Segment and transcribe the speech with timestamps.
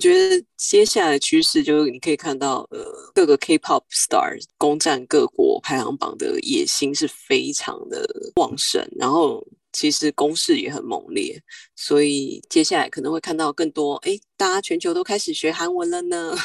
[0.00, 2.82] 我觉得接下来的趋势就是你可以看到，呃，
[3.14, 11.38] 各个 K-pop star 攻占各国排行榜的野心是非常的旺盛，然后其实攻势也很猛烈，
[11.76, 16.34] 所以接下来可能会看到更多，哎，大家全球都开始学韩文了呢。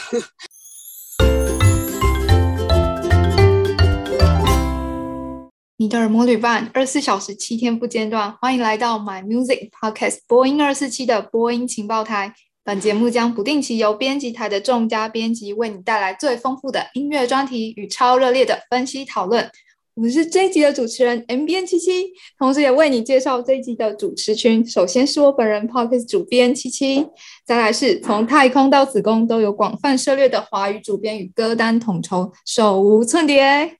[5.77, 12.35] 你的耳膜旅伴，二十四小时七天不间断，欢迎来到 My Music Podcast 播音二四七的播音情报台。
[12.65, 19.47] 本节目将不定期由编辑台的众家编辑为你带来最丰富的音乐专题与超热烈的分析讨论。
[19.93, 24.65] 我是这一集的主持人 MBN 七七，同时也为你介绍这一集的主持群。
[24.65, 27.05] 首先是我本人 Podcast 主编七七，
[27.45, 33.77] 再来是从太空到子宫都有广泛涉猎的华语主编与歌单统筹手无寸铁。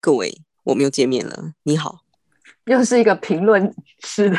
[0.00, 0.40] 各位。
[0.62, 2.00] 我们又见面了，你好，
[2.66, 3.74] 又是一个评论
[4.04, 4.36] 式的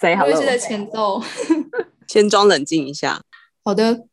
[0.00, 1.22] ，say hello 的前奏，
[2.06, 3.22] 先装冷静一下。
[3.64, 4.06] 好的，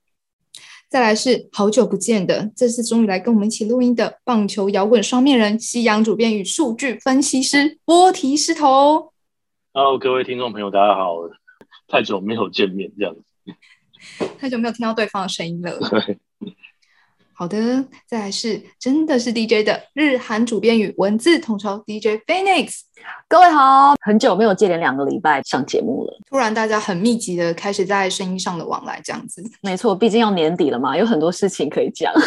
[0.89, 9.13] 再来是好久不见的，这次终于来跟我们一起录音的棒球摇滚双面人、西洋主编与数据分析师波提师头。
[9.73, 11.15] Hello，各位听众朋友，大家好，
[11.87, 13.21] 太久没有见面，这样子，
[14.37, 15.79] 太久没有听到对方的声音了。
[17.33, 22.81] 好的，再来是真的是 DJ 的日韩主编与文字统筹 DJ Phoenix。
[23.27, 29.43] 各位好，很久没有接连两个礼拜上节目了，突然大家很密集的开始在声音上的往来，这样子。
[29.61, 32.13] 没错，毕竟要年底了嘛，有很多事情可以讲。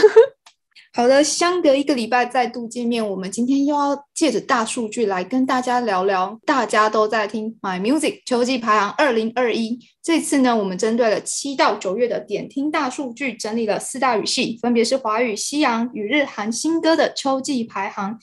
[0.96, 9.76] 好的，相隔一个礼拜再度见面，我们今天又要借着大数据来跟大家聊聊，大家都在听 My Music 秋季排行二零二一。
[10.00, 18.16] 这次呢，我们针对了七到九月的点听大数据，整理了四大语系，分别是华语、西洋与日韩新歌的秋季排行。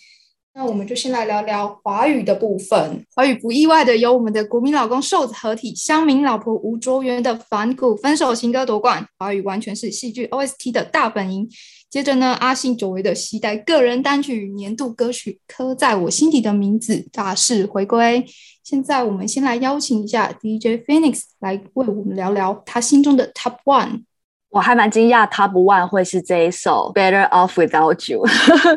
[0.53, 3.05] 那我们就先来聊聊华语的部分。
[3.15, 9.07] 华语不意外的有我们的国民老公瘦子合体，乡民老婆吴卓源的反骨分手情歌夺冠。
[9.17, 11.49] 华语完全是戏剧 OST 的大本营。
[11.89, 18.25] 接着呢，阿信久违的期待个人单曲与年度歌曲《刻在我心底的名字》大势回归。
[18.63, 24.03] 现在我们先来邀请一下 DJ Phoenix 来为我们聊聊他心中的 Top One。
[24.51, 28.25] 我还蛮惊讶 Top One 会是这一首《Better Off Without You》，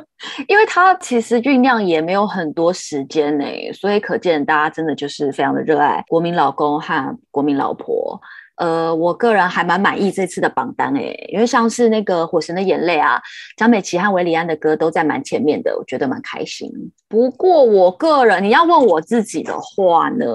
[0.47, 8.21] 因为它其实酝酿也没有很多时间呢，所以可见大家真的就是非常的热爱国民老公和国民老婆。
[8.57, 13.21] 呃，我个人还蛮满意这次的榜单诶，因为像是那个《火神的眼泪》啊，
[13.57, 16.71] 江美琪和韦礼安的歌都在蛮前面的，我觉得蛮开心。
[17.09, 20.27] 不过我个人，你要问我自己的话呢，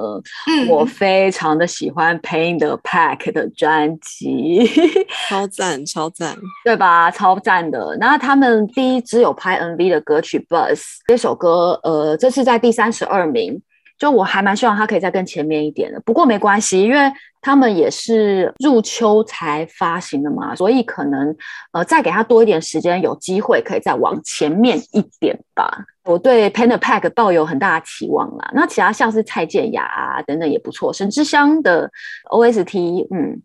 [0.48, 4.70] 嗯，我非常的喜欢 Pay the Pack 的专辑，
[5.30, 7.10] 超赞超赞，对吧？
[7.12, 7.98] 超赞的。
[8.00, 10.76] 那他们第一支有拍 MV 的歌曲《Buzz》
[11.08, 13.62] 这首歌，呃，这次在第三十二名。
[14.00, 17.12] 就我还蛮希望他可以再更前面一点的，不过没关系，因为
[17.42, 21.36] 他们也是入秋才发行的嘛，所以可能
[21.74, 25.86] 呃再给他多一点时间，有机会可以再往前面一点吧。
[26.06, 28.50] 我对 Panda Pack 抱有很大的期望啦。
[28.54, 31.92] 那其他像是蔡健雅啊等等也不错，神之香的
[32.32, 33.42] OST，嗯，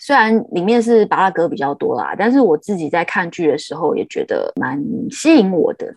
[0.00, 5.94] 虽然里面是巴拉格比较多啦，但是我自己在看剧的时候也觉得蛮吸引我的。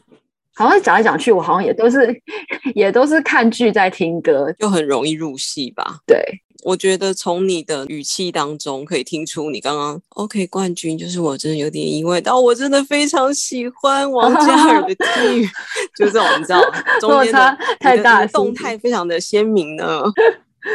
[0.57, 2.21] 好像讲来讲去，我好像也都是，
[2.73, 5.99] 也都是看剧在听歌，就很容易入戏吧。
[6.07, 6.19] 对，
[6.63, 15.45] 我觉得从你的语气当中可以听出，你刚刚 OK 冠军，就是我真的有点意外，但我真的非常喜欢王嘉尔的剧
[15.95, 16.61] 就这种你知道，
[16.99, 20.01] 中间的太大动态非常的鲜明呢。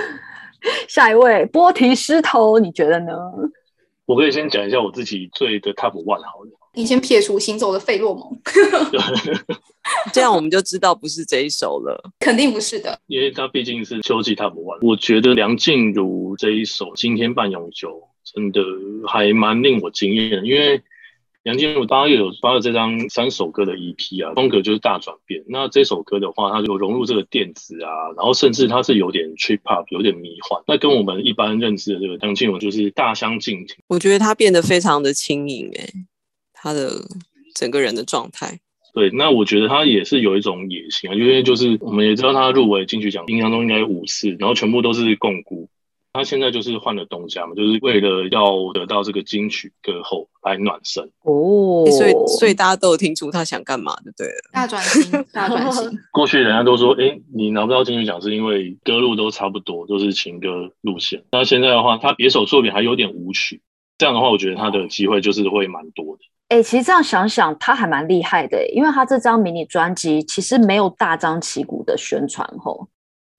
[0.88, 3.12] 下一位波提师头，你觉得呢？
[4.06, 6.50] 我可以先讲一下我自己最的 Top One 好了。
[6.74, 8.40] 你先撇除行走的费洛蒙，
[10.12, 12.12] 这样我们就知道不是这一首了。
[12.20, 14.78] 肯定不是的，因为它毕竟是秋季 Top One。
[14.86, 17.90] 我觉得梁静茹这一首《今天半永久》
[18.34, 18.62] 真的
[19.08, 20.82] 还蛮令我惊艳的，因为
[21.42, 25.42] 梁静茹八月有发了这张三首歌的 EP 啊，风格就是大转变。
[25.48, 30.62] 那这首歌的话，它就融入这个电子啊，然后甚至它是有点 trip hop，有点迷幻。
[30.68, 33.76] 那跟我们一般认知的这个梁静茹就是大相径庭。
[33.88, 35.88] 我觉得她变得非常的轻盈，哎。
[36.64, 36.92] 他的
[37.56, 38.60] 整个人的状态，
[38.92, 45.68] 对，那我觉得他也是有一种野心啊，因为就是我们也知道他入围金曲奖，印象中应该五次，然后全部都是共估。
[46.14, 55.90] 他现在就是换了东家嘛，就是为了要得到这个金曲歌后来暖身哦，所以所以大家都有听出他想干嘛的，对了，大转型，大转型。
[56.12, 61.24] 过去人家都说，哎、欸，你拿不到金曲奖是因为歌路都差不多，都是情歌路线。
[61.32, 63.62] 那现在的话，他别首作品还有点舞曲，
[63.96, 66.24] 这样的话，我觉得他的机会就是会蛮多的。
[66.52, 72.88] 哎、欸，其实这样想想，他还蛮厉害的，因为他这张迷你专辑其实没有大张旗鼓的宣传吼，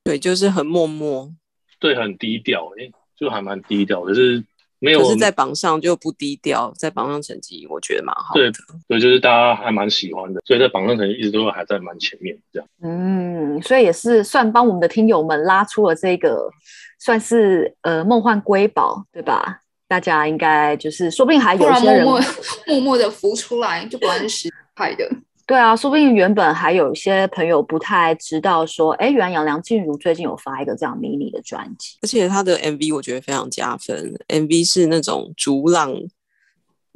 [0.03, 1.31] 对，就是很默默，
[1.79, 4.01] 对，很低调，哎，就还蛮低调。
[4.01, 4.43] 可是
[4.79, 8.51] 没有，可是在榜上就不低调，在榜上成绩我觉得蛮好的。
[8.51, 8.51] 对，
[8.87, 12.67] 对，就是大家还蛮喜欢的，所以在榜上成绩一直都还在蛮前面这样。
[12.81, 16.49] 嗯，所以也是算帮我们的听友们拉出了这个，
[16.97, 19.59] 算是呃梦幻瑰宝，对吧？
[19.93, 22.21] 大家应该就是，说不定还有些人默默
[22.65, 25.07] 默默的浮出来，就果然是实拍的。
[25.45, 34.15] 对啊，说不定原本还有一些朋友不太知道，说，哎，原来杨梁静茹最近有发一个这样迷你的专辑，而且她的 MV 我觉得非常加分。
[34.29, 35.93] MV 是那种逐浪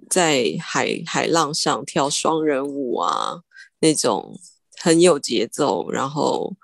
[0.10, 3.42] 在海海浪上跳双人舞啊，
[3.82, 4.36] 那种
[4.80, 6.56] 很有节奏，然后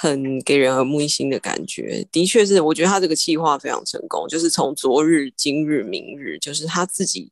[0.00, 2.06] 很给人耳目一新的感觉。
[2.10, 7.30] 的确是，我觉得他这个企划非常成功，就是从昨日、今日、明日，就是他自己。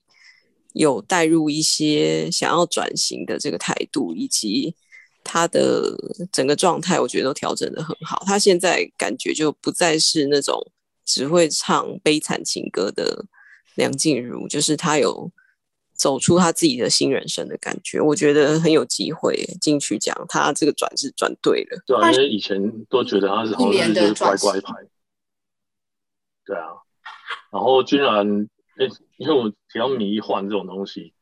[0.74, 4.72] 有带入一些想要转型的这个态度，以及
[5.24, 5.96] 他的
[6.30, 8.22] 整个状态，我觉得都调整得很好。
[8.26, 10.62] 他现在感觉就不再是那种
[11.04, 13.24] 只会唱悲惨情歌的
[13.74, 15.28] 梁静茹，就是他有
[15.98, 18.00] 走出他自己的新人生的感觉。
[18.00, 21.82] 我觉得很有机会进去讲他这个转是转对了。
[21.84, 24.72] 对啊，因为以前都觉得他是好像就是乖乖牌。
[26.46, 26.68] 对啊，
[27.52, 28.48] 然后居然。
[28.80, 28.86] 哎，
[29.16, 31.12] 因为我提到迷幻这种东西，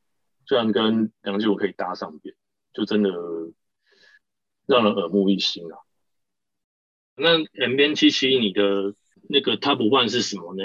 [0.45, 2.35] 居然跟梁静茹可以搭上边，
[2.75, 3.11] 就真的
[4.67, 5.79] 让人耳目一新啊。
[7.15, 8.95] 那 M 编七七，你的
[9.31, 10.65] 那个 Top One 是什么呢？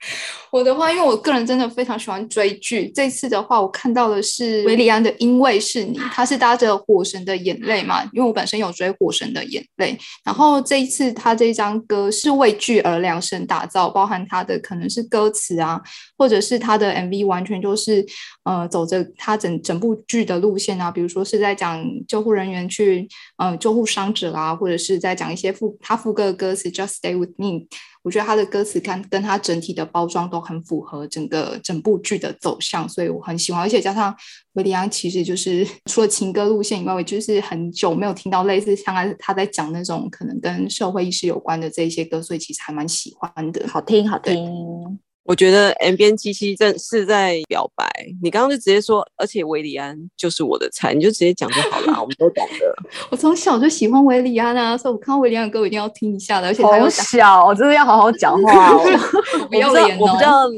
[0.50, 2.90] 我的话，因为我个人真的非常喜欢追剧。
[2.94, 9.92] 这次的话，我看到的是韦礼安的《因为是你》，他是搭着《火神的眼泪》嘛，因为我本身有追《火神的眼泪》。
[10.24, 15.80] 然后这一次他这一张歌是为剧而量身打造，包含他的可能是歌词啊，
[16.16, 18.06] 或者是他的 MV，完全就是
[18.44, 20.90] 呃走着他整整部剧的路线啊。
[20.90, 23.06] 比如说是在讲救护人员去
[23.36, 27.66] 呃救护伤者啊，或者是在讲一些副他副歌的歌词 Just Stay With Me。
[28.08, 33.60] 我觉得他的歌词跟跟他整体的包装都很符合整个整部剧的走向，所以我很喜欢。
[33.60, 34.16] 而且加上
[34.54, 43.68] 维里安，其实就是 除了情歌路线以外，我就是很久没有听到类似像他他在讲那种可能跟社会意识有关的这些歌，所以其实还蛮喜欢的。
[43.68, 44.98] 好听，好听。
[45.28, 47.86] 我觉得 M 编七七正是在表白，
[48.22, 52.74] 你刚刚就直接说，而且维里安就是我的菜，你就直接讲就好了，我们都懂的。
[53.10, 58.82] 我从小就喜欢维里安啊，所以我看到维里安的歌我一定要听一下的，而且他从小我真的要好好讲话哦，
[59.50, 60.00] 不要脸哦。
[60.00, 60.48] 我不知道，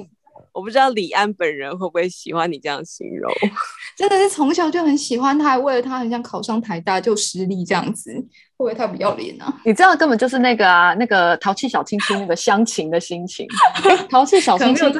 [0.53, 3.33] 我不知道李安本人会不会喜欢你这样形容，
[3.97, 8.13] 真的是从小就很喜欢他，还为了他很想考上台大就失利这样子。
[8.57, 9.51] 会不会太不要脸啊？
[9.65, 13.47] 你这样根本就是那个啊，那个淘气小亲亲那个乡情的心情。
[14.11, 14.93] 淘气小亲亲，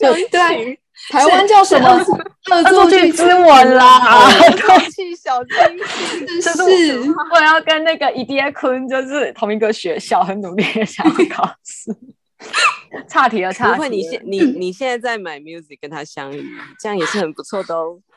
[0.00, 0.78] 对对，
[1.10, 1.88] 台湾叫什么？
[2.50, 4.28] 恶作剧之吻啦！
[4.60, 5.56] 淘气小亲
[6.18, 6.52] 亲，是
[7.32, 11.96] 我要跟那个伊迪亚坤就是同一个学校，很努力的想要考试。
[13.08, 13.76] 岔题了，岔题了。
[13.76, 16.44] 不会，你现你你现在在买 music 跟他相遇，
[16.78, 17.98] 这样也是很不错的哦。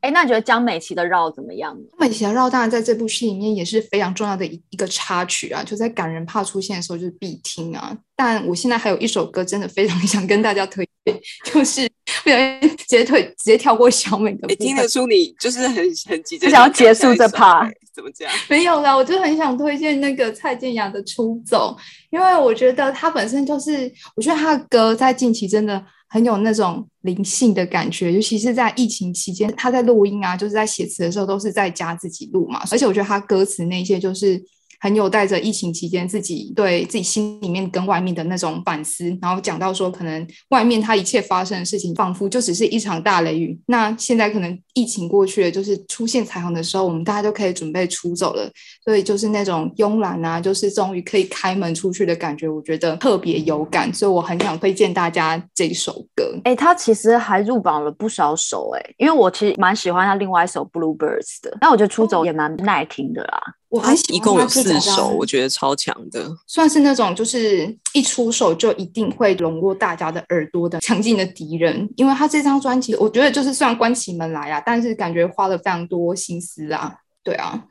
[0.00, 1.74] 哎，那你觉得江美琪的绕怎么样？
[1.74, 7.96] 江美琪的绕当然在这部戏里面也是非常重要的一一个插曲啊，就在感人怕出现的时候就是必听啊。
[8.14, 11.90] 但我现在还有一首歌真的非常想跟大家推荐，就是
[12.24, 14.46] 不小心直接推直接跳过小美的。
[14.48, 15.76] 你听得出你就是很
[16.08, 18.30] 很急着想要结束这趴，怎么讲？
[18.48, 21.76] 没有啦，我就很想推荐那个蔡健雅的《出走》，
[22.10, 25.84] 因为我觉得她本身就是，我觉得她的歌在近期真的。
[26.10, 32.62] 很有那种灵性的感觉，尤其是在疫情期间，他在录音啊，就是在写词的时候，都是在家自己录嘛。
[32.70, 34.42] 而且我觉得他歌词那些就是。
[34.80, 43.58] 很有带着疫情期间自己对自己心里面跟外面的那种反思，然后讲到说，可能外面它一切发生的事情，仿佛就只是一场大雷雨。
[43.66, 48.50] 那现在可能疫情过去了，就是出现彩虹的时候，我们大家就可以准备出走了。
[48.84, 53.92] 所以就是那种慵懒啊，就是终于可以开门出去的感觉，我觉得特别有感。
[53.92, 56.24] 所以我很想推荐大家这首歌。
[56.44, 63.40] 哎、欸，他其实还入榜了不少首哎、欸，因为我其实蛮喜欢他另外一首《Bluebirds》的，但我觉得出走也蛮耐听的啦。
[63.68, 71.88] 我很喜欢，一共有四首，我觉得超强的，算是那种就是一出手就一定会笼络大家的耳朵的强劲的敌人。
[71.96, 76.96] 因为他这张专辑，我觉得就是虽然关起门来啊，但是感觉花了非常多心思啊。
[77.22, 77.66] 对啊，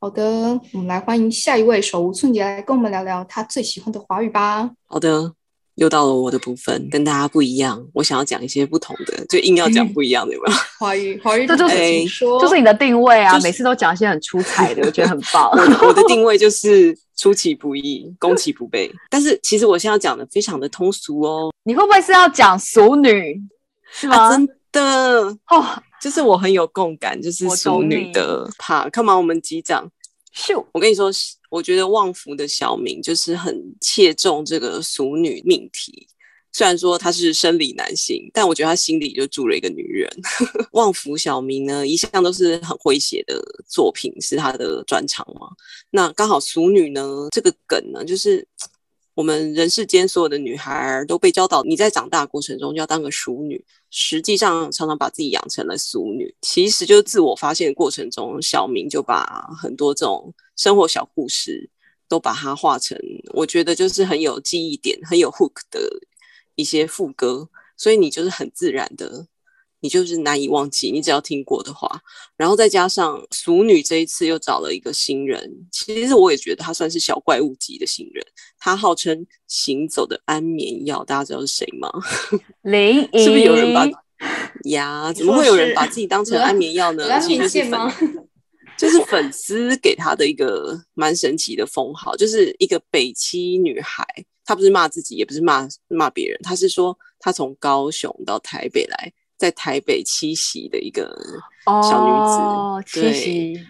[0.00, 4.70] 好的，我们来欢迎下一位手无寸铁来跟我们聊聊他最喜欢的华语吧。
[4.86, 5.34] 好的。
[5.76, 7.82] 又到了我的部分，跟大家不一样。
[7.92, 10.58] 我想要讲一些不同的，就硬要讲不一样的，有没有？
[10.78, 13.32] 华语，华语，这就是、欸、就是你的定位啊！
[13.34, 15.50] 就是、每次都讲一些很出彩的，我觉得很棒。
[15.50, 18.90] 我，我的 定位就是出其不意，攻其不备。
[19.10, 21.52] 但是其实我现在讲的非常的通俗哦。
[21.64, 23.40] 你会不会是要讲俗女？
[23.92, 24.16] 是吗？
[24.16, 24.82] 啊、真的
[25.48, 25.64] 哦，
[26.00, 28.48] 就是我很有共感，就是俗女的。
[28.58, 29.90] 好，Come on，我们击掌。
[30.32, 31.10] 秀，我跟你说，
[31.50, 36.06] 我觉得旺福的小明就是很切中这个俗女命题，
[36.52, 40.10] 虽然说他是生理男性，但我觉得他心里就住了一个女人。
[40.72, 45.48] 旺福小明呢，一向都是很诙谐的作品，是他的专长嘛。
[45.90, 48.46] 那刚好俗女呢，这个梗呢，就是
[49.16, 53.64] 我们人世间所有的女孩儿都被教导，你在长大过程中就要当个淑女。
[53.88, 61.70] 实际上，常常把自己养成了俗女，其实就是自我发现的过程中，小明就把很多这种生活小故事
[62.06, 62.98] 都把它画成，
[63.32, 65.80] 我觉得就是很有记忆点、很有 hook 的
[66.54, 69.26] 一些副歌，所以你就是很自然的，
[69.80, 70.90] 你就是难以忘记。
[70.90, 72.00] 你只要听过的话，
[72.36, 78.24] 然后再加上俗女这一次又找了一个新人，其实我也觉得他算是小怪物级的新人，
[78.58, 81.90] 他号称行走的安眠药，大家知道是谁吗？
[82.62, 83.86] 林是不是有人把
[84.64, 85.12] 呀？
[85.12, 87.06] 怎么会有人把自己当成安眠药呢？
[87.20, 87.80] 其实是粉，
[88.78, 94.04] 就是粉丝给她的一个蛮神奇的封号，就是一个北七女孩。
[94.44, 101.16] 她不是骂自己，也不是骂骂别人，她是说她从高雄到台北来，在台北七夕的一个
[101.64, 102.40] 小女子。
[102.40, 103.66] 哦，栖息。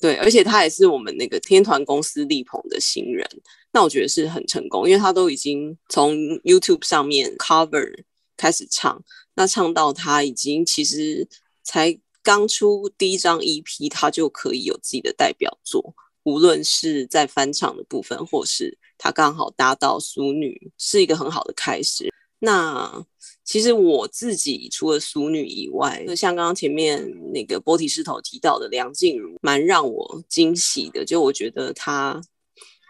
[0.00, 3.28] 对，而且她也是我们那个天团公司力捧的新人。
[3.72, 6.14] 那我觉得是很成功，因为她都已经从
[6.44, 8.04] YouTube 上面 cover
[8.36, 9.02] 开始唱，
[9.34, 11.26] 那唱到她已经其实
[11.64, 22.08] 才刚出第一张 EP，她就可以有自己的代表作，无论是在翻唱的部分，或是她刚好搭到淑女，是一个很好的开始。
[22.38, 23.04] 那
[23.48, 27.02] 其实我自己除了淑女以外，就像刚刚前面
[27.32, 32.20] 那个波提师头提到的梁静茹，蛮让我惊喜的，就我觉得她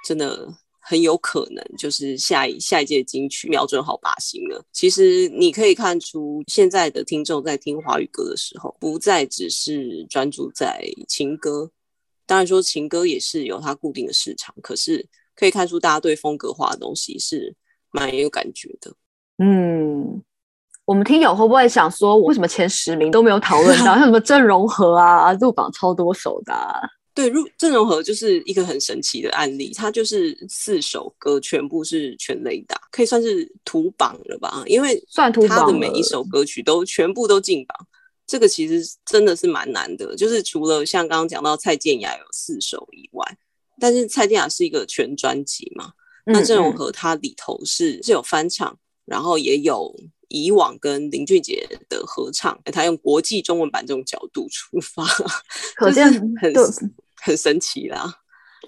[0.04, 0.52] 真的。
[0.80, 4.64] 很有可能就是下一下一届金曲瞄准好靶心了。
[4.72, 11.70] 其实你可以看出，现在的听众在听华语歌的时候，不再只是专注在情歌。
[12.24, 17.54] 当然说情歌也是有它固定的市场，可是可以看出大家对风格化的东西是
[17.90, 18.94] 蛮有感觉的。
[19.44, 20.22] 嗯，
[20.88, 23.84] 我们听友会不会想说，为什么前十名都没有讨论到？
[23.94, 26.80] 像什么郑容和啊，入榜超多首的啊。
[27.12, 34.62] 对，入郑容和就是一个很神奇的案例，他就是四首歌全部是全雷打，可以算是土榜了吧？
[34.64, 37.76] 因为算他的每一首歌曲都全部都进榜，
[38.26, 40.16] 这个其实真的是蛮难的。
[40.16, 43.36] 就是除了像刚刚讲到蔡健雅有四首以外，
[43.78, 45.90] 但是蔡健雅是一个全专辑嘛，
[46.24, 49.94] 那郑容和他里头是嗯嗯是有翻唱，然后也有
[50.28, 55.04] 以往跟林俊杰的合唱，他用国际中文版这种角度出发，
[55.74, 56.08] 可见
[56.40, 56.52] 很。
[57.20, 58.14] 很神奇啦，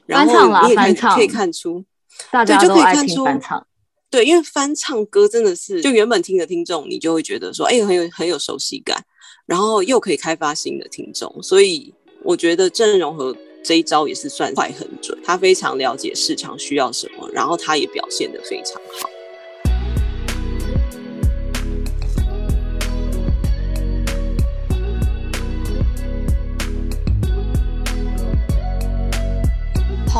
[0.06, 1.84] 然后你也可以可以看出，
[2.28, 3.64] 大家都爱听翻唱。
[4.10, 9.00] 对，因为翻唱歌真的是，就原本听的听众，你就会觉得说，哎，很有很有熟悉感，
[9.46, 19.08] 然后又可以开发新的听众，所以我觉得郑容和这一招也是算快很准，他非常了解市场需要什么，然后他也表现得非常好。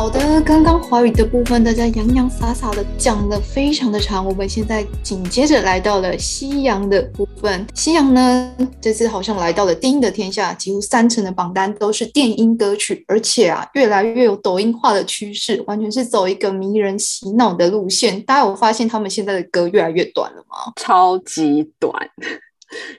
[0.01, 7.63] 好的，刚刚华语的部分大家洋洋洒洒的讲的非常的长，我们现在紧接着来到了西洋的部分。
[7.75, 18.19] 西洋呢，这次好像来到了电音的天下，几乎三成的榜单都是电音歌曲，而且啊，越来越有抖音化的趋势，完全是走一个迷人洗脑的路线。
[18.23, 20.73] 大家有发现他们现在的歌越来越短了吗？
[20.77, 21.93] 超级短，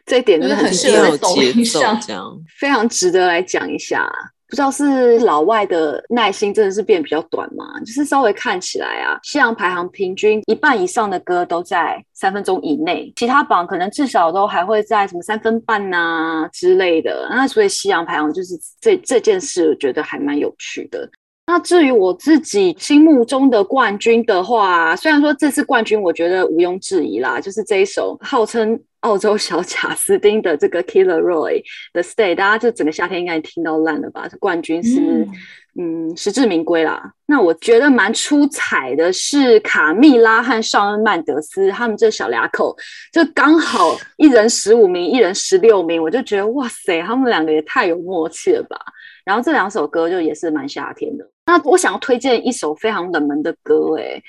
[0.06, 2.00] 这一点真的很适合抖音上，
[2.60, 4.08] 非常值得来讲一下。
[4.52, 7.64] 不知道是老外的耐心真的是变比较短吗？
[7.86, 15.96] 就是稍微看起来啊，西洋排行平均一半以上的歌都在三分钟以内，其他榜可能至少都还会在什么三分半呐、
[16.44, 17.26] 啊、之类的。
[17.30, 21.08] 那所以西洋排行就是这这件事，我觉得还蛮有趣的。
[21.46, 34.26] 那至于我自己心目中的冠军的话，虽然说这次冠军我觉得毋庸置疑啦，就是这一首号称澳洲小贾斯汀的这个 Killer Roy 的 Stay，大家就整个夏天应该听到烂了吧？
[34.28, 35.00] 这冠军是
[35.76, 37.12] 嗯，嗯实至名归啦。
[37.26, 42.76] 那我觉得蛮出彩的是卡蜜拉和尚恩曼德斯他们这小俩口，
[43.12, 48.76] 就刚好一人十五名， 一人十六名，我就觉得哇塞，他们两个也太有默契了吧。
[49.24, 51.24] 然后这两首歌就也是蛮夏天的。
[51.46, 54.22] 那我想要推荐一首非常冷门的歌，诶，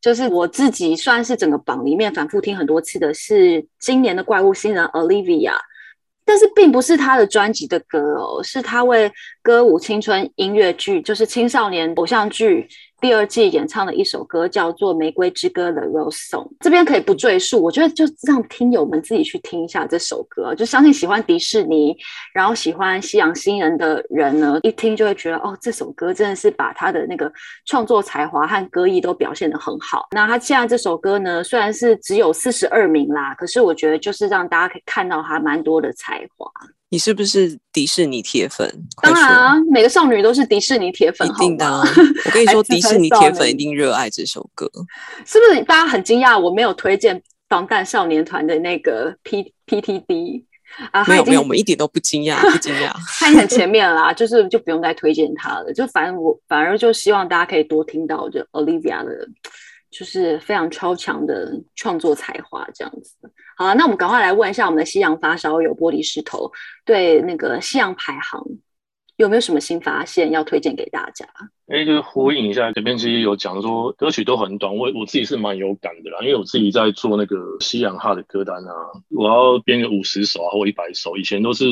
[0.00, 5.54] 就是我自己算是整个榜里面反复听很多次的，是今年的怪物新人 Olivia，
[6.24, 12.66] 但是并不是他的专辑的歌哦，是他为歌舞青春音乐剧，就是青少年偶像剧
[13.00, 16.48] 第二季演唱的一首歌，叫做《玫瑰之歌》的 Rose Song。
[16.60, 20.54] 这边可以不赘述，我觉得就让听友们自己去听一下这首歌。
[20.54, 21.96] 就相信喜欢迪士尼，
[22.34, 27.32] 然后喜欢西洋新人的人呢，一听就会觉得哦，这首歌真的是把他的那个
[27.64, 30.08] 创作才华和歌艺都表现得很好。
[30.12, 36.50] 那他现在这首歌呢，虽然是只有四十二名啦，可是我觉得就是让大家可以看到他蛮多的才华。
[36.92, 38.68] 你是不是迪士尼铁粉？
[39.00, 41.82] 当然啊，每个少女都是迪士尼铁粉，一定的啊。
[42.24, 44.68] 我跟你说， 迪士尼铁粉一定热爱这首歌，
[45.24, 45.62] 是不是？
[45.62, 50.44] 大家很惊讶，我没有推荐防弹少年团的那个 P P T D
[50.90, 51.04] 啊？
[51.06, 52.92] 没有没有，我们一点都不惊讶，不惊讶。
[53.20, 55.72] 他很前面啦， 就是就不用再推荐他了。
[55.72, 59.28] 就反正我反而就希望大家可以多听到就 Olivia 的。
[59.90, 63.16] 就是非常超强的创作才华，这样子。
[63.56, 66.50] 好了，那我们赶快来问一下我们的西洋发烧友玻璃石头，
[66.84, 68.42] 对那个西洋排行
[69.16, 71.26] 有没有什么新发现要推荐给大家？
[71.66, 78.72] 哎、就是呼应一下，这边其实有讲说歌曲都很短，我我自己是蛮有感的啦，因为我自己在做那个西洋哈的歌单啊，
[79.10, 81.64] 我要编个五十首啊或一百首，以前都是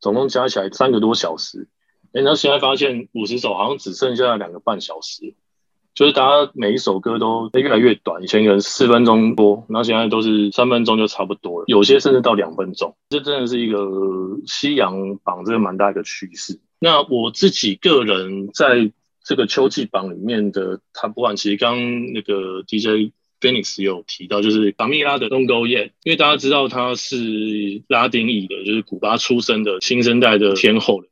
[0.00, 1.68] 总共加起来三个多小时，
[2.12, 5.34] 哎、欸，然后现在发现五十首好像只剩下两个半小时。
[5.96, 12.94] 就是大家每一首歌都越来越短，以前可能四分钟多，然后现在都是三分钟就差不多了，有些甚至到两分钟。
[13.08, 13.88] 这真的是一个
[14.46, 16.60] 西洋榜这个蛮大一个趋势。
[16.78, 18.92] 那我自己个人在
[19.24, 27.16] 这个秋季榜里面的 Top One，其实刚那个 DJ Phoenix 有提到，就是卡蜜拉的 Don't Go Yet，因为大家知道他是
[27.88, 31.02] 拉丁裔的，就是古巴出生的新生代的天后。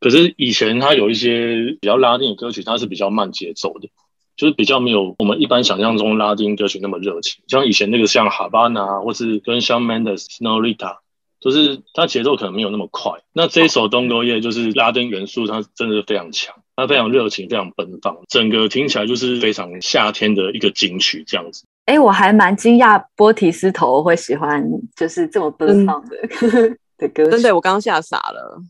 [0.00, 3.88] 可是以前他有一些比较拉丁的歌曲，它是比较慢节奏的。
[4.36, 10.96] 就是比较没有我们一般想象中拉丁歌曲那么热情，像以前那个像哈巴那，或是跟 Shawn Mendes、Señorita，
[11.40, 13.12] 就是它节奏可能没有那么快。
[13.32, 21.64] 那这一首 Don't Go Yet 就是拉丁元素，它真的是非常强，它非常热情，非常奔放，整个听起来就是非常夏天的一个金曲这样子。
[21.86, 24.64] 哎、欸，我还蛮惊讶波提斯头会喜欢
[24.96, 28.62] 就是这么奔放的、嗯、 的歌曲，真的，我刚刚吓傻了。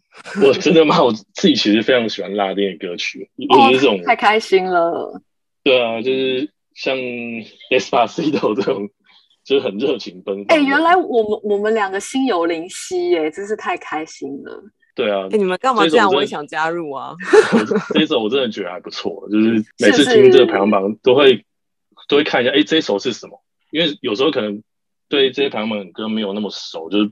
[0.42, 1.02] 我真的吗？
[1.02, 5.21] 我自己其实非常喜欢拉丁的歌曲，我觉得这种、哦、太开心了。
[5.64, 6.97] 对啊，就是像
[7.71, 8.88] Despacito 这种，
[9.45, 10.57] 就是很热情奔放。
[10.57, 14.62] 哎、欸，原来我们我们两个心有灵犀，哎，真是太开心了。
[14.94, 16.11] 对啊，欸、你们干嘛这样？
[16.12, 17.14] 我也想加入啊。
[17.94, 21.44] 这一首我真的觉得还不错，就是每次听这个排行榜都会是是
[22.09, 23.40] 都会看一下，哎、欸，这一首是什么？
[23.70, 24.62] 因为有时候可能
[25.09, 27.11] 对这些排行榜歌没有那么熟，就是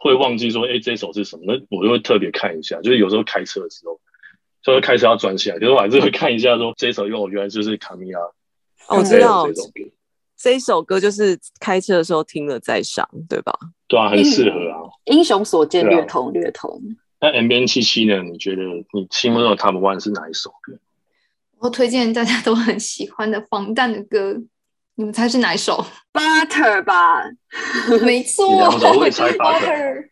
[0.00, 1.44] 会忘记说，哎、欸，这一首是什么？
[1.46, 3.98] 那我就会特别看一下，就是有时候开车的时候。
[4.62, 8.20] 所以开始要转起来，就是我还是会看一下，说 这首歌我原来就是卡米拉。
[8.88, 9.46] 哦，我知道
[10.36, 13.52] 这，首歌就是开车的时候听了再上，对吧？
[13.88, 14.78] 对啊，很适合啊。
[15.04, 16.80] 英雄所见略同，略同。
[17.20, 18.22] 那 MBN 七七呢？
[18.22, 20.78] 你觉得你心目中的 Top One 是哪一首歌？
[21.58, 24.34] 我推荐大家都很喜欢的防弹的歌，
[24.94, 27.22] 你们猜是哪一首？Butter 吧，
[28.02, 28.48] 没错，
[28.96, 30.08] 我也猜 Butter。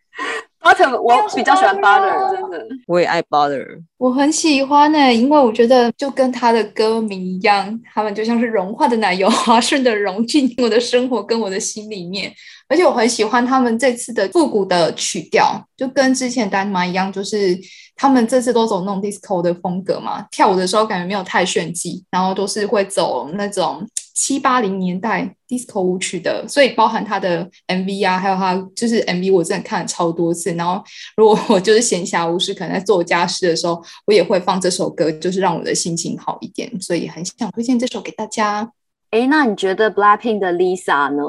[0.60, 3.64] Butter，我比较喜欢 Butter，真的，我也爱 Butter，
[3.96, 12.32] 我很喜欢呢、欸，因为我觉得就跟他的歌名一样，他们就像是融化的奶油，滑顺的融进我的生活跟我的心里面。
[12.68, 17.58] 而且我很喜欢他们这次的复古的曲调，就跟之前 Dynamite 一样，就是
[17.96, 23.86] 他们这次都走那种 disco 的风格嘛，跳舞的时候感觉没有太炫技，然后都是会走那种。
[24.20, 30.52] 七八零年代 disco 舞曲的，所以包含他的 MV 啊，还有他就是 MV，我真的看了超多次。
[30.54, 30.82] 然后
[31.16, 36.68] 如果我就是闲暇无事，可能在做家事的时候，我也会放这首歌，就是让我的心情好一点。
[36.80, 38.72] 所以很想推荐这首给大家。
[39.10, 41.22] 哎，那你觉得 Blackpink 的 Lisa 呢？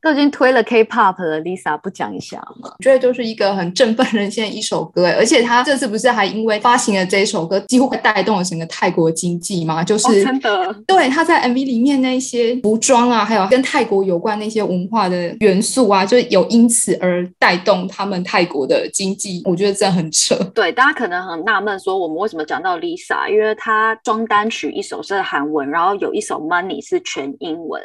[0.00, 2.70] 都已经推了 K-pop 了，Lisa 不讲一下吗？
[2.78, 9.84] 我觉得就是一个很振奋人心的一首歌，而且他这次不是还因为发行了这一首歌，几乎会带动了整个泰国经济吗？
[9.84, 19.42] 就是、哦、真的，对，他在 MV 里面那些服装啊，还有跟泰国有关那些文化的元素啊，就有因此而带动他们泰国的经济。
[19.44, 20.34] 我觉得这很扯。
[20.54, 23.28] 对，大家可能很纳闷，说我们为什么讲到 Lisa？
[23.28, 27.25] 因为她双单曲一首是韩文，然后有一首 Money 是全。
[27.40, 27.82] 英文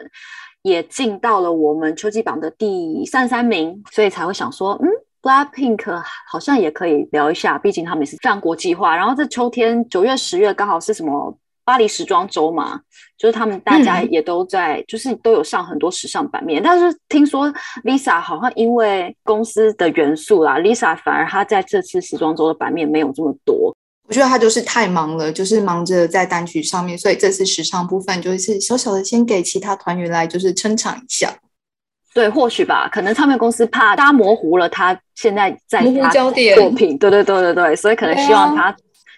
[0.63, 4.88] 也进到了我们秋季榜的第三十三名，所以才会想说，嗯
[5.21, 8.95] ，Blackpink 好像也可以聊一下，毕竟他们也是非常国际化。
[8.95, 12.80] 然后这秋天九月、十月刚好是什么巴黎时装周嘛，
[13.17, 16.62] 就是他们大家也都在，嗯、就是都有上很多时尚版面。
[16.62, 17.47] 但是听说
[17.84, 23.75] Lisa 好像因为公司的元素啦，Lisa 反而她在这次时装周的版面没有这么多。
[24.12, 31.34] 我觉得他就是太忙了，就是忙着在单曲上面，所以这次时尚部分就是小小的先给其他团员来就是撑场一下。
[32.13, 36.30] 对，或许吧，可能唱片公司怕大家模糊了他现在在他作
[36.76, 38.76] 品，对对对对对，所以可能希望他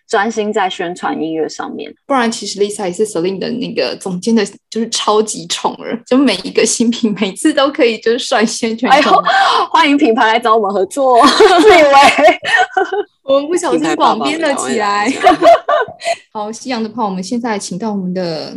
[0.08, 1.94] 专心在宣传音乐上面。
[2.06, 9.12] 不然，其实 Lisa 也是 Celine 的那个总监的，就是超级宠儿，就每一个新品每次都可以就是率先全球。
[9.72, 12.39] 欢迎品牌来找我们合作，自以为
[13.24, 15.12] 我们不小心广编了起来。
[16.32, 18.56] 好，夕阳的话，我们现在请到我们的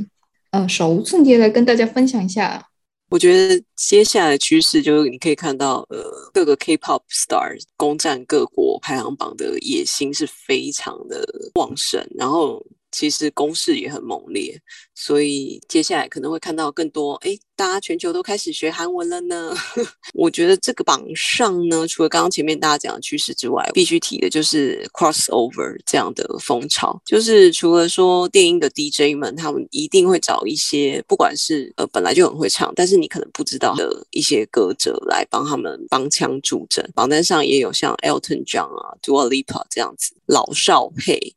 [0.51, 2.63] 呃手无寸铁来跟大家分享一下。
[3.09, 12.65] 我觉得接下来趋势就是你可以看到，呃，各个 K-pop star 攻占各国排行榜的野心是非常的旺盛，然后。
[12.97, 14.59] 其实攻势也很猛烈，
[14.95, 17.13] 所以接下来可能会看到更多。
[17.17, 19.55] 哎，大家全球都开始学韩文了呢。
[20.15, 26.99] 我觉得这个榜上呢，除了刚刚前面大家讲的趋势之外，必须提的就是 crossover 这样的风潮。
[27.05, 36.91] 就是除了说电音的 DJ 们，他们一定会找一些不管是呃本来就很会唱，但是你可能不知道的一些歌者来帮他们帮腔助阵。
[36.95, 41.35] 榜单上也有像 Elton John 啊、Dua Lipa 这样子老少配。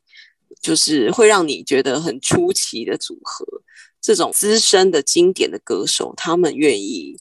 [0.62, 3.46] 就是会让你觉得很出奇的组合，
[4.02, 7.18] 这种资深的经典的歌手，他们愿意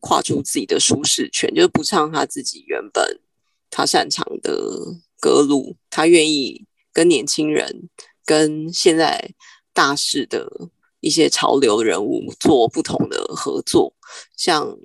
[0.00, 3.20] 跨出自己的舒适圈，就是不唱他自己原本
[3.70, 4.54] 他擅长的
[5.18, 7.88] 歌路，他愿意跟年轻人、
[8.24, 9.34] 跟现在
[9.72, 10.46] 大势的
[11.00, 13.94] 一些潮流人物做不同的合作，
[14.36, 14.76] 像。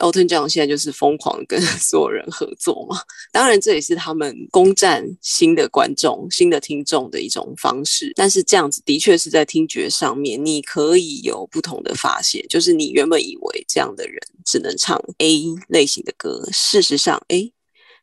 [0.00, 2.96] Elton John 现在就是疯狂跟 所有人合作嘛，
[3.30, 8.12] 当然这也是他们攻占新的观众、新的听众的一种方式。
[8.16, 12.44] 但是这样子的确是在听觉上面，你可以有不同的发现。
[12.48, 17.52] 就是你原本以为这样的人只能唱 A 类型的歌，事实上，哎，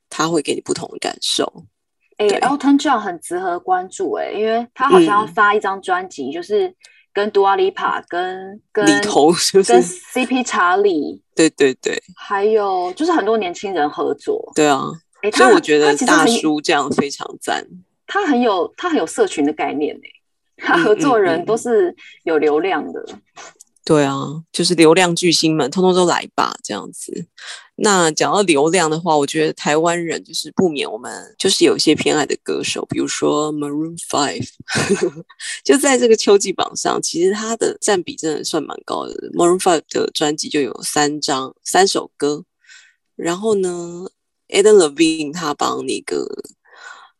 [0.09, 1.65] 他会给你不同的感受。
[2.17, 6.73] 哎，Elton John 很值得关注哎，因为他好像要发一张专辑，嗯、就是。
[7.13, 14.83] 跟 Dua Lipa 跟跟里头是不是跟 CP 查理，对对对，还有就是很多年轻人合作，对啊，
[15.23, 17.65] 欸、所以我觉得大叔这样非常赞。
[18.07, 20.01] 他很有他很有社群的概念欸，
[20.57, 22.99] 他合作人都是有流量的。
[23.07, 23.21] 嗯嗯嗯
[23.91, 27.27] 对啊，就是流量巨星们，通通都来吧，这样子。
[27.75, 34.47] 那讲到流量的话，我觉得台湾人就是不免我们就是有一些偏爱的歌手，比如说 Maroon Five，
[35.65, 39.13] 就在这个秋季榜上，其实他的占比真的算蛮高的。
[39.33, 42.45] Maroon Five 的专辑就有三张三首歌，
[43.17, 44.05] 然后呢
[44.47, 46.25] ，Adam Levine 他帮那个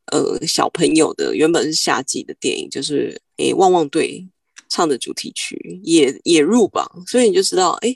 [0.05, 4.29] 呃小朋友的原本是夏季的电影，就是诶汪汪队。
[4.71, 7.93] 唱的主题曲也也入榜，所以你就知道，哎，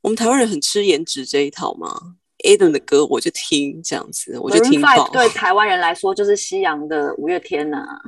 [0.00, 2.14] 我们台湾人很吃颜值这一套嘛。
[2.44, 5.08] Adam 的歌我就听这样子，我就听爆。
[5.10, 7.98] 对台湾人来说，就是西洋的五月天呐、啊。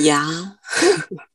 [0.00, 0.58] 呀，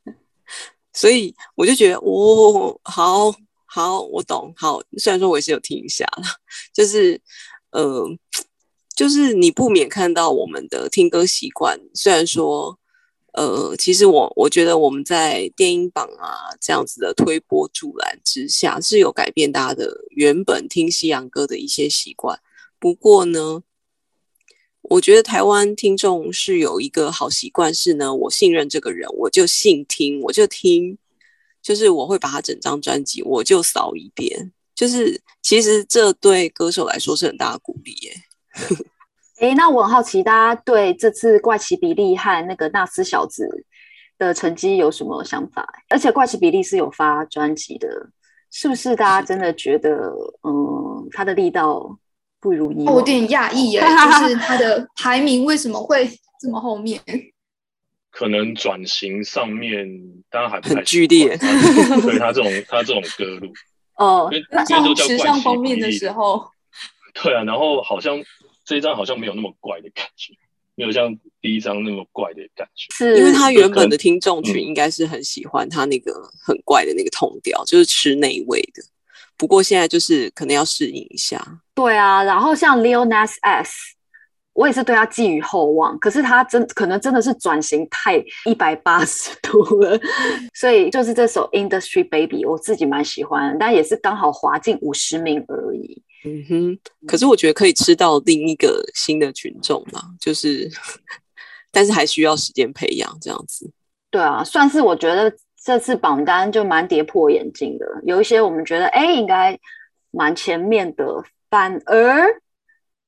[0.92, 3.34] 所以我就觉得，哦，好
[3.66, 4.54] 好，我懂。
[4.58, 6.24] 好，虽然说我也是有听一下了，
[6.74, 7.22] 就是，
[7.72, 8.06] 呃，
[8.94, 12.78] 就是你不免看到我们的听歌习惯，虽然说。
[13.34, 22.40] 呃，其实我我觉得我们在电音榜啊这样子的推波助澜之下，是有改变大家的原本听西洋歌的一些习惯。
[22.80, 23.64] 不过呢，
[24.82, 30.98] 我觉得台湾听众是有一个好习惯，是呢，我信任这个人，我就信听，我就听，
[31.62, 34.52] 就是我会把他整张专辑我就扫一遍。
[34.76, 38.14] 就是其实这对歌手来说是很大的鼓励耶。
[39.44, 43.66] 哎，那我很好奇，大家对这次怪奇比利和那个纳斯小子
[44.18, 45.68] 的成绩有什么想法？
[45.90, 47.90] 而且怪奇比利是有发专辑的，
[48.50, 48.96] 是不是？
[48.96, 50.14] 大家真的觉得，
[50.48, 52.00] 嗯，他的力道
[52.40, 52.96] 不如以往？
[52.96, 57.02] 我有点讶异耶，就是他的 排名为什么会这么后面？
[58.12, 59.86] 可能转型上面，
[60.30, 61.38] 当然还不太很剧烈。
[61.38, 63.52] 对他这种他这种歌路，
[63.98, 66.50] 哦，那像时尚封面的时候，
[67.22, 68.18] 对啊，然后好像。
[68.66, 70.34] 这一张好像没有那么怪的感觉，
[70.76, 72.88] 没有像第一张那么怪的感觉。
[72.96, 76.14] 是因为他原本的听众群应该是很喜欢他那个
[76.46, 78.84] 很怪的那个 tone 调，就是吃那一味的。
[79.38, 81.62] 不过现在就是可能要适应一下。
[81.74, 83.74] 对啊，然后像 Lil Nas S
[84.54, 90.00] 我也是对他寄予厚望，可是他真可能真的是转型太一百八十度了，
[90.54, 96.04] 所以就是这首 Industry Baby 我自己蛮喜欢，但也是刚好滑进五十名而已。
[96.26, 100.70] 嗯哼，可是我觉得可以吃到另一个新的群众嘛，就是，
[101.72, 103.72] 但是还需要时间培养这样子。
[104.10, 105.34] 对啊，算是我觉得
[105.64, 109.60] 这次榜单就蛮跌破眼镜的，有一些我们觉得哎应该
[110.12, 111.06] 蛮前面的，
[111.50, 112.24] 反而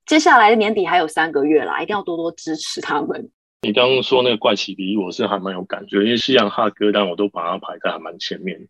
[0.06, 3.30] 接下来的年底还有三个月啦，一定要多多支持他们。
[3.62, 8.68] 你刚刚说那个怪奇比利，我是还蛮有感觉，因为西洋哈歌，但我都把它排在还蛮前面。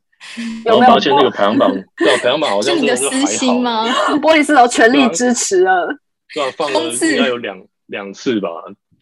[0.64, 3.86] 然后发现那个排行榜， 对啊，排行榜好像是你的私心吗？
[4.22, 5.88] 波丽丝都全力支持了，
[6.34, 8.50] 对啊，放了应该有两两次吧，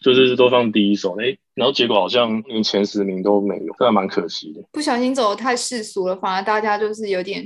[0.01, 4.61] 就是都放第一首，哎，然后结果好像连前十名都没有，这还蛮可惜的。
[4.71, 7.43] 不小心走得太世俗了，反而大家就是有点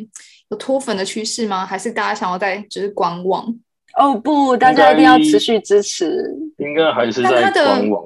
[0.50, 1.66] 有脱粉的趋势吗？
[1.66, 3.46] 还是大家想要再就是观望？
[3.98, 6.24] 哦不，大家一定要持续支持。
[6.58, 8.04] 应该还是在观望。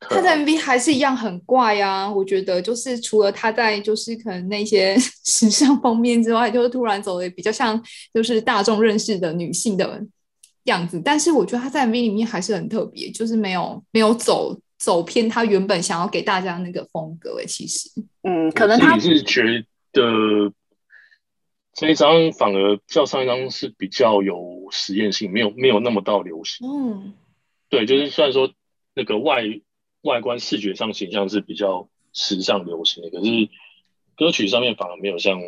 [0.00, 10.04] 他的 MV 还是一样很怪啊，我觉得就是除了他在就是可能那些 时尚方面之外，就是突然走的比较像就是大众认识的女性的
[10.64, 17.88] 样子，但是我觉得他在 MV 里面还是很特别，就是没有没有走走偏他原本想要给大家那个风格诶，其实，
[18.24, 19.42] 嗯，可能他是觉
[19.92, 20.52] 得
[21.72, 27.14] 这一张反而较上一张是比较有实验性，没有没有那么到流行，嗯，
[27.70, 28.52] 对，就是虽然说
[28.94, 29.42] 那个外。
[30.04, 33.48] 外观视觉上形象是比较时尚流行的，可是
[34.16, 35.40] 歌曲上面反而没有像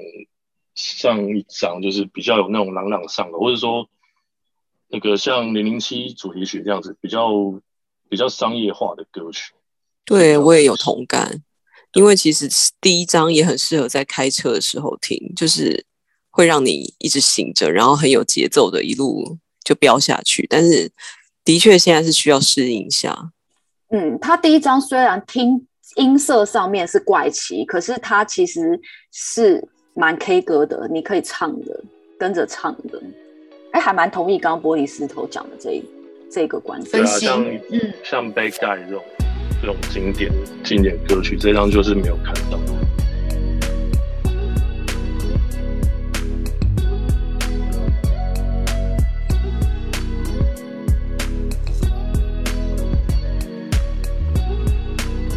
[0.74, 3.88] 上一张就是比较有那种朗朗上口，或者说
[4.88, 7.28] 那个像零零七主题曲这样子比较
[8.08, 9.52] 比较商业化的歌曲。
[10.04, 11.42] 对，我也有同感，
[11.92, 12.48] 因为其实
[12.80, 15.84] 第一张也很适合在开车的时候听，就是
[16.30, 20.46] 会让你一直醒着，然后很有节奏的一路就飙下去。
[20.48, 20.90] 但是
[21.44, 23.32] 的确现在是需要适应一下。
[23.90, 28.79] 嗯，他第一张虽然听音色上面是怪奇，可是他其实
[29.12, 29.62] 是
[29.94, 31.85] 蛮 K 歌的，你可以唱的，
[32.18, 33.01] 跟着唱的。
[33.72, 35.85] 哎，还蛮同意刚刚玻璃石头讲的这一
[36.31, 36.90] 这个观点。
[36.90, 39.03] 对啊，像嗯，像 Bad Guy 这种
[39.61, 40.33] 这种经典
[40.64, 42.59] 经典歌曲，这张就是没有看到。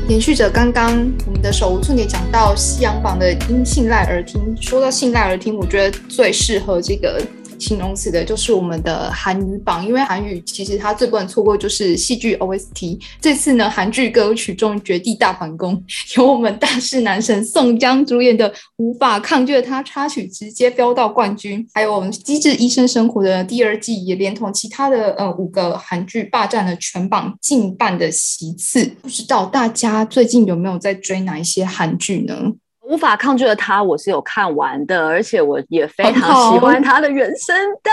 [0.10, 0.90] 延续着刚刚
[1.28, 7.22] 我们的手无寸铁讲到西洋榜的因信赖而听，说到信赖而听，我觉得最适合这个。
[7.60, 13.00] 形容词的就是我们的韩语榜，因为韩语其实它最不能错过就是戏剧 OST。
[13.20, 15.84] 这次呢，韩剧歌曲终于绝地大反攻，
[16.18, 21.68] 由我们大势男神宋江主演的《无法抗拒的他》插曲直接飙到冠军。
[21.74, 28.86] 还有我们《机智医生生活》的第二季也连同其他的呃五个韩剧霸占了全榜近半的席次。
[29.02, 32.54] 不知道大家最近有没有在追哪一些韩剧呢？
[32.90, 37.92] 无法抗拒的他，我是有看完的，而且我也非常喜欢他的原声带，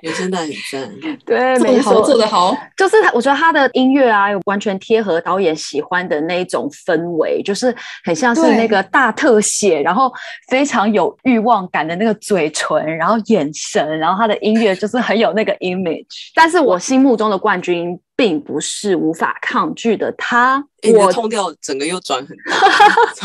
[0.00, 0.90] 原声带很赞，
[1.26, 10.10] 对，没错，做得好，就是他，我觉得他的音乐啊，有完全贴合导演喜欢的那一种氛围，就是很像是那个大特写，然后
[10.48, 18.00] 非常有欲望感的那个嘴唇，然后眼神，然后他的音乐就是很有那个 image，但是我心目中的冠军。
[18.20, 22.54] 并不是无法抗拒的他，欸、我痛掉整个又转很大。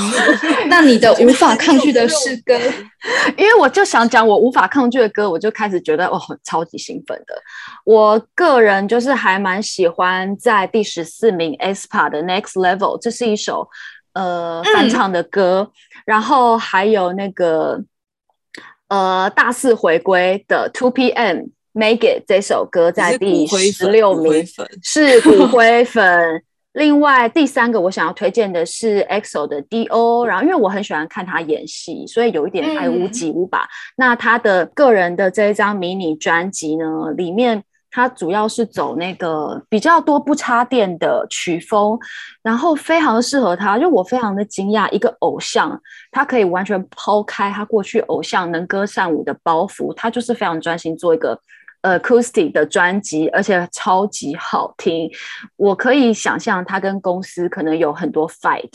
[0.67, 2.58] 那你的 无法抗拒的是歌，
[3.36, 7.36] 因为我就想讲我无法抗拒的歌，我就开始觉得哦，超级兴奋的。
[7.84, 13.67] 我个人就是还蛮喜欢在第十四名 aespa 的 Next Level，这是一首
[14.13, 15.71] 呃翻唱的歌，嗯、
[16.05, 17.84] 然后还有那个
[18.88, 21.49] 呃大四回归的 Two PM。
[21.77, 24.45] Make It 这首歌在第十六名，
[24.81, 26.41] 是骨灰粉。
[26.71, 33.63] 另外第三个我想要推荐的是 EXO 的 D.O.，然后因为我很喜欢看他演戏，所以有一点爱屋及乌吧。
[33.63, 37.61] 嗯、那他的个人的这一张迷你专辑呢，里面
[37.91, 41.99] 他主要是走那个比较多不插电的曲风，
[42.41, 45.77] 然后非常的适合他，就我非常的惊讶，一个偶像
[46.11, 51.38] 他可以完全抛开他过去偶像能歌善舞的包袱，他就是非常专心做一个。
[51.86, 55.10] Acoustic 的专辑，而且超级好听。
[55.56, 58.71] 我可以想象他跟公司可能有很多 fight，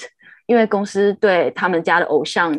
[0.46, 2.54] 因为公司对他们家的偶像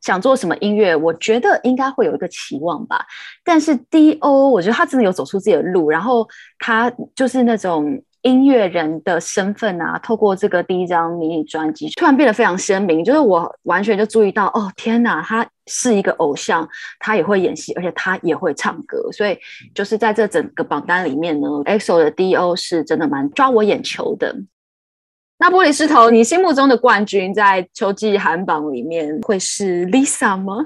[0.00, 3.06] 想做什么音乐，我觉得应该会有一个期望吧。
[3.44, 6.28] 但是 D.O，我觉得他真的有走出自己的路，然后
[6.58, 8.02] 他就是那种。
[8.22, 13.02] 音乐人的身份啊，透过这个第一张迷你专辑，突然变得非常鲜明。
[13.04, 19.10] 就是我完全就注意到，哦，天哪，他是一个偶像，他也会演戏，而且他也会唱歌。
[19.12, 19.38] 所以，
[19.74, 24.36] 就是在这整个榜单里面呢，EXO 的 D.O 是真的蛮抓我眼球的。
[25.38, 30.62] 那玻璃石头，你心目中的冠军在秋季韩榜里面会是 Lisa 吗？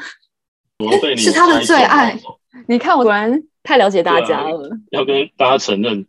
[1.16, 2.18] 是他的最爱。
[2.66, 4.68] 你看，我果然太了解大家了。
[4.68, 6.04] 啊、要跟大家承认。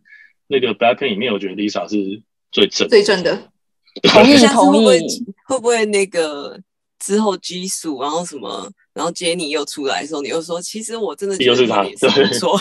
[0.48, 3.52] 那个 BLACKPINK 里面，我觉得 Lisa 是最正、最正的。
[4.04, 5.00] 同意同意。
[5.48, 6.60] 会不会那个
[7.00, 12.60] 之后 Jisoo 然后什么，然后 Jennie 又出来的时候，你又说，其实我真的觉得又是他，对，说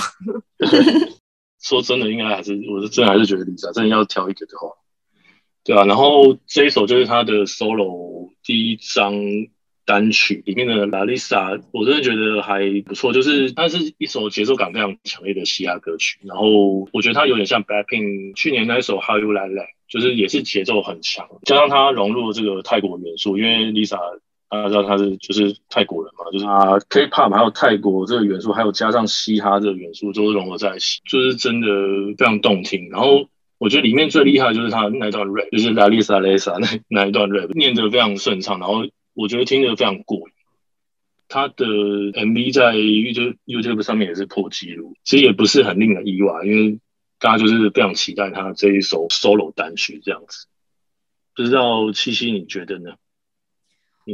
[1.61, 4.69] 说真的，应该还是我是真的还是觉得 Lisa 真的要挑一个的话，
[5.65, 5.85] 对啊。
[5.85, 9.15] 然后这一首就是他的 solo 第一张
[9.87, 16.19] 单曲里面的 Lalisa，我真的觉得还不错，就是它是一首节奏感非常强烈的嘻哈歌曲。
[16.25, 23.99] 然后我觉得它有点像 Blackpink 去年那一首 How You Like That，就是也是节奏很强，加上它融入了这个泰国元素，因为 Lisa
[24.49, 31.69] 大家知道她是就是泰国人嘛，就是啊 K-pop 还有泰国这个元素，还有加上嘻哈这个元素，都是融合在一起，就是真的
[32.17, 32.89] 非常动听。
[32.89, 38.87] 然后我觉得里面最厉害的就是他那一段 rap，就是 Lalisa Lalisa 那那一段 rap 念得非常顺畅，然后。
[39.15, 40.35] 我觉得听着非常过瘾，
[41.29, 46.81] 他的 MV 在 YouTube YouTube 上面也是破纪录，其实也不是很令人意外，因为
[47.21, 50.47] 大家就是非常期待他这一首 solo 单曲这样子。
[51.37, 52.91] 不知道七七你觉得呢？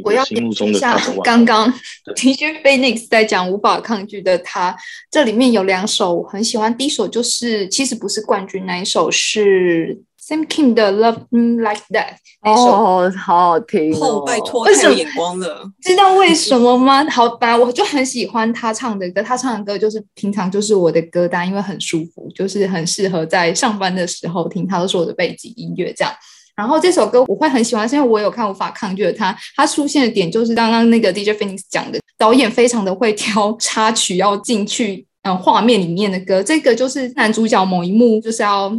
[0.05, 0.79] 我要心目中的
[1.25, 1.73] 刚刚
[2.15, 4.77] DJ Phoenix 在讲无法抗拒的他，
[5.11, 10.03] 这里面有两首我很喜欢，第一首就是其实不是冠军那一首是。
[10.31, 14.23] Sam Kim 的 Love Me Like That 哦，好好听哦！
[14.25, 15.69] 拜托，太有眼光了。
[15.83, 17.05] 知道为什么吗？
[17.11, 19.21] 好吧，我就很喜欢他唱的歌。
[19.21, 24.65] 他唱的歌就是平常就是我的歌单，因为很舒服，就是很适合在上班的时候听。
[24.65, 26.15] 他都是我的背景音乐这样。
[26.55, 29.37] 然后这首歌我会很喜欢，是因为我有看无法抗拒的他。
[29.57, 36.41] 他出现的点就是刚刚那个 DJ Phoenix 讲的，导演非常的会挑插曲要进去嗯画面里面的歌。
[36.41, 38.73] 这个就是男主角某一幕就是要。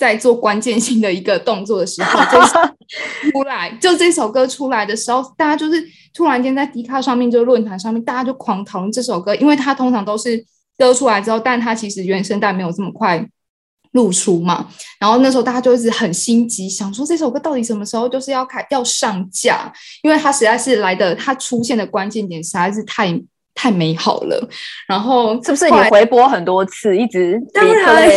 [0.00, 2.40] 在做关键性的一个动作的时候，就
[3.30, 10.42] 出来，就这首歌出来的时候，大家就是突然间在迪卡上面，就论坛上面，大家就狂讨论这首歌，因为它通常都是
[10.78, 13.22] 歌出来之后，但它其实原声带没有这么快
[13.92, 14.66] 露出嘛。
[14.98, 19.70] 然后那时候大家就一直很心急，想说这首歌到底什么时候就是要开要上架，
[20.02, 23.20] 因为它实在是来的，它出现的关键点实在是太
[23.54, 24.48] 太美好了。
[24.88, 28.08] 然后是不是你回播很多次，一直当然。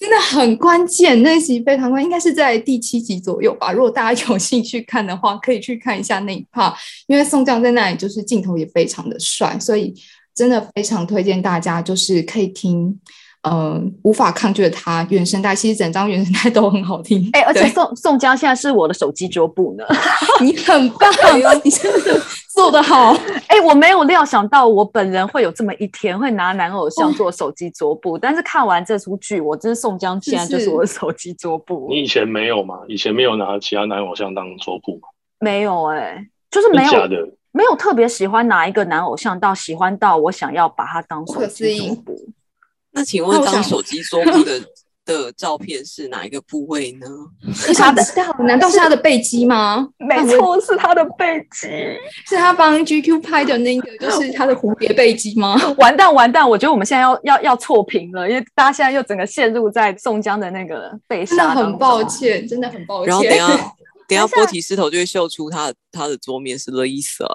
[0.00, 3.70] 真的很关键，那一集非常关，应该是在第七集左右吧。
[3.70, 6.74] 如果大家有兴趣看的话，可以去看一下那一趴
[7.06, 9.94] 因为宋江在那里就是镜头也非常的帅，所以
[10.34, 12.98] 真的非常推荐大家，就是可以听。
[13.42, 17.28] 嗯、呃，无法抗拒的他原声带，其实整张原声带都很好听。
[17.32, 19.84] 哎、欸，而且宋宋江现在是我的手机桌布呢，
[20.42, 21.10] 你很棒，
[21.64, 22.20] 你真的
[22.52, 23.12] 做得好。
[23.48, 28.18] 哎、欸，我没有料想到我本人会有这么一天，会拿男偶像做手机桌布。
[28.18, 31.86] 但是看完这出剧，我真是宋江现在就是我的手机桌布。
[31.88, 32.80] 你以前没有吗？
[32.88, 35.08] 以前没有拿其他男偶像当桌布吗？
[35.40, 37.16] 没有哎、欸，就是没有的，
[37.52, 42.14] 没有特别喜欢哪一个男偶像，到喜欢到我想要把他当手机桌布。
[42.92, 44.60] 那请问，当手机桌布的
[45.04, 47.06] 的照片是哪一个部位呢？
[47.54, 48.02] 是他的？
[48.44, 49.88] 难道是他的背肌吗？
[49.98, 51.68] 没错，是他的背肌。
[52.28, 55.56] 是他帮 GQ 拍的那个，就是他的蝴蝶背肌吗？
[55.78, 56.48] 完蛋，完蛋！
[56.48, 61.36] 我觉得我们现在要要要错评了，因为大家现在又整个陷入在宋江的那个被杀。
[61.36, 63.08] 真的很抱歉，真的很抱歉。
[63.08, 63.74] 然后等下
[64.08, 67.26] 等下波提斯头就会秀出他他的桌面是 Lisa。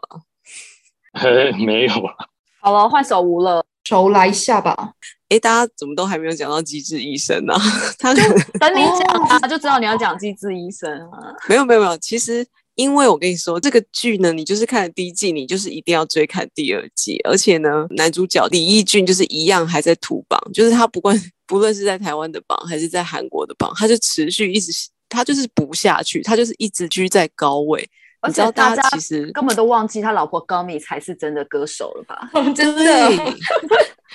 [1.13, 2.13] 嘿，没有了。
[2.59, 3.65] 好了，换手无了。
[3.85, 4.93] 手来一下吧。
[5.29, 7.53] 哎，大家怎么都还没有讲到《机智医生》 呢？
[7.97, 8.21] 他就
[8.59, 11.33] 等你讲，他就知道你要讲《机智医生》啊。
[11.49, 17.19] 没有没有没有，其实因为我跟你说，这个剧呢，你就是看了第一季，你就是一定要追看第二季。
[17.23, 24.71] 而且呢，男主角李义俊就是一样还在土榜，就是他不管不论是在台湾的榜还是在韩国的榜，他就持续一直，
[25.09, 27.89] 他就是不下去，他就是一直居在高位。
[28.25, 32.29] 而且大家其实根本都忘记他老婆高米才是真的歌手了吧？
[32.53, 33.35] 真的。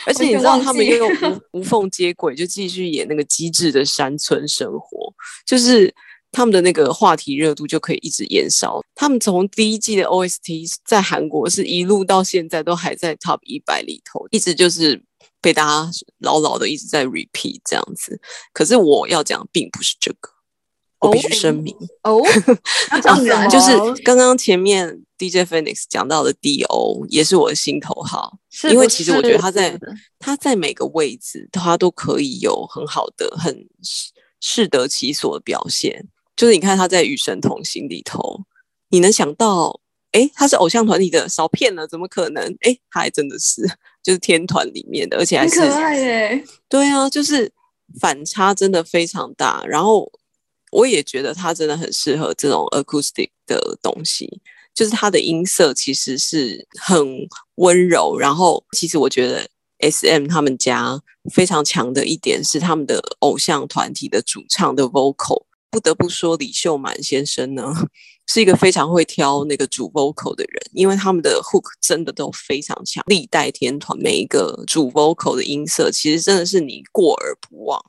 [0.06, 1.06] 而且你知道他们又
[1.52, 5.12] 无无缝接轨，就继续演那个机智的山村生活，
[5.46, 5.94] 就是
[6.32, 8.80] 他们的那个话题热度就可以一直延烧。
[8.94, 15.02] 他们从第一季的 OST 在韩国是一路到现在都还在 Top 一百里头，一直就是
[15.42, 18.18] 被大家牢牢的一直在 repeat 这样子。
[18.54, 20.30] 可是我要讲并不是这个。
[21.00, 22.20] 我必须声明哦，
[23.50, 29.78] 就是刚刚前面 DJ Phoenix 讲到的 D.O 也是我的心头好，是是因为其实我觉得他在
[30.18, 33.66] 他在每个位置他都可以有很好的、很
[34.40, 36.06] 适得其所的表现。
[36.36, 38.42] 就是你看他在《与神同行》里头，
[38.90, 39.80] 你能想到，
[40.12, 42.44] 哎，他是偶像团体的，少骗了，怎么可能？
[42.60, 43.62] 哎，他还真的是，
[44.04, 46.44] 就是天团里面的，而且还可爱耶。
[46.68, 47.50] 对啊，就是
[47.98, 50.12] 反差真的非常大，然后。
[50.70, 54.40] 我也觉得他真的很适合这种 acoustic 的东西，
[54.74, 58.16] 就是他的音色其实是很温柔。
[58.18, 59.48] 然后，其实我觉得
[59.80, 61.00] SM 他们家
[61.32, 65.44] 非常强的一点是他们的偶像团体的主唱的 vocal。
[65.70, 67.72] 不得不说，李秀满先生呢
[68.26, 73.04] 是一个非常会挑那个主 vocal 的人，因为他们的 hook 真的都非常强。
[73.06, 77.80] 历代天团每一个主 vocal 的音色，其实真的是你过而不忘。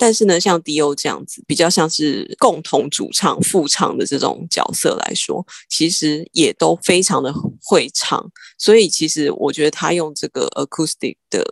[0.00, 7.30] 但是呢，像 D.O 这样子比较像是共同主唱、副唱的这种角色来说，其实也都非常的
[7.62, 8.26] 会唱。
[8.56, 11.44] 所以其实我觉得他用这个 acoustic 的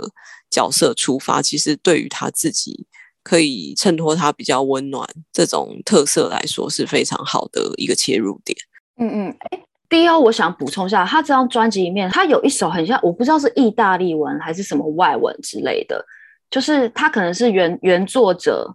[0.51, 2.87] 角色出发，其实对于他自己
[3.23, 8.57] 可以衬托他比较温暖这种特色来说，是非常好的一个切入点。
[8.97, 16.03] 嗯嗯，哎，D.O 我想补充一下，他这张专辑里面，他有一首很像，我不知道是意大利文还是什么外文之类的。
[16.51, 18.75] 就是他可能是原原作者，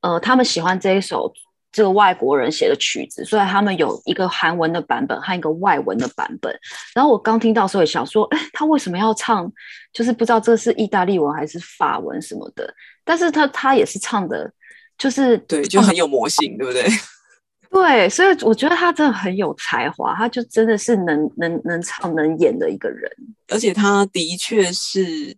[0.00, 1.30] 呃，他们喜欢这一首
[1.70, 6.58] 这个外国人写的曲子，所以他们有一个韩文的版本和一个外文的版本。
[6.94, 9.52] 然后我刚听到的时候也想说，哎，他为什么要唱？
[9.92, 12.72] 就是不知道这是意大利文还是法文什么的。
[13.04, 14.50] 但是他他也是唱的，
[14.96, 16.88] 就是对，就很有魔性，对不对？
[17.70, 23.10] 对，所以我觉得他真的很有才华，他就真的是能能能唱能演的一个人，
[23.48, 25.36] 而且他的确是。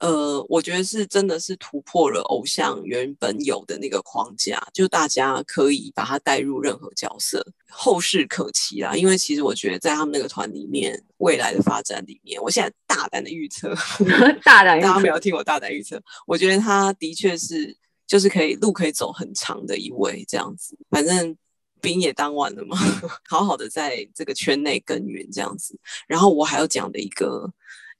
[0.00, 8.96] 呃，我觉得是真的是突破了偶像原本有的那个框架，就大家可以把他带入任何角色，后世可期啦。
[8.96, 13.74] 因为其实我觉得在他们那个团里面，未来的发展里面，我现在大胆的预测，
[14.42, 17.76] 大胆预测，大家没有听我大胆预测，我觉得他的确是
[18.06, 20.74] 就是可以路可以走很长的一位这样子。
[20.88, 21.36] 反正
[21.82, 22.78] 兵也当完了嘛，
[23.28, 25.78] 好好的在这个圈内耕耘这样子。
[26.08, 27.52] 然后我还要讲的一个。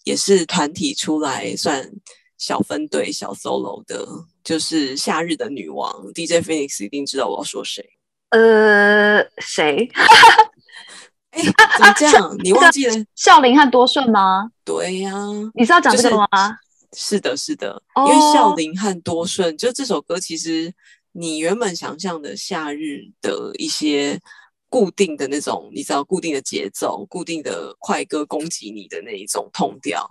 [0.05, 1.91] 也是团体出来算
[2.39, 4.07] 小分队、小 solo 的，
[4.43, 7.85] 就是夏日的女王 DJ Phoenix，一定知道我要说谁？
[8.31, 9.89] 呃，谁？
[11.31, 12.31] 哎、欸，怎么这样？
[12.31, 14.51] 啊、你忘记了 孝琳和多顺吗？
[14.65, 16.27] 对呀、啊，你是要讲这个吗？
[16.93, 20.73] 是，是的，是的，因为孝琳和多顺，就这首歌，其实
[21.13, 24.21] 你原本想象的夏日的一些。
[24.71, 30.09] 固定的那种，你知道，固定的节奏，固定的快歌攻击你的那一种痛调。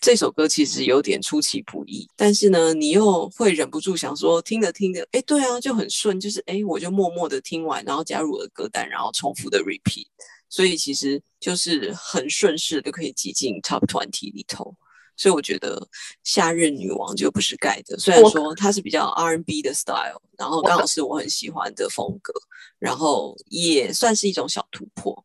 [0.00, 10.06] 这首歌其实有点出其不意，但是呢，你又会忍不住想说，听着听着，哎，对啊，就很顺，就是哎，我就默默的听完，然后加入我的歌单，然后重复的 repeat，
[10.48, 14.74] 所以其实就是很顺势就可以挤进 top twenty 里头。
[15.16, 15.80] 所以我觉得
[16.24, 22.32] 夏日女王就不是盖的，虽然说它是比较 R&B 的 style，然后刚好是我很喜欢的风格，
[22.80, 25.24] 然后也算是一种小突破。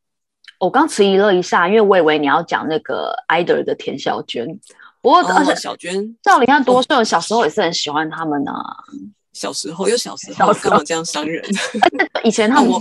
[0.59, 4.45] 我刚迟疑了一下，因为我以为你要讲那个 idol 的田小娟，
[5.01, 8.53] 不过而且小娟，照你看多顺小时候也是很喜欢他们啊。
[9.33, 11.43] 小时候又小时候干嘛这样伤人？
[12.23, 12.71] 以前他们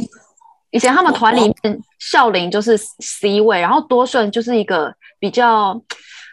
[0.73, 5.83] 以前他们团里面孝琳就是 C 位，然后多顺就是一个比较。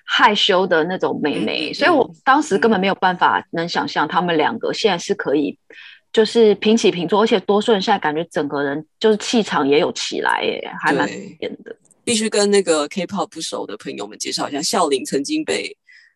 [0.05, 5.57] 害羞的那种妹妹，嗯、所以我当时根本没有办法能想象他们两个现在是可以，
[6.13, 11.75] 就是平起平坐，而且多顺现在感觉整个人就是气场也有起来耶，还蛮演的。
[12.03, 15.75] 必须跟那个 K-pop 不熟的朋友们介绍一下，孝琳曾经被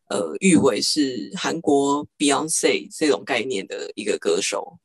[0.09, 4.77] 呃誉为是韩国 Beyonce 这种概念的一个歌手，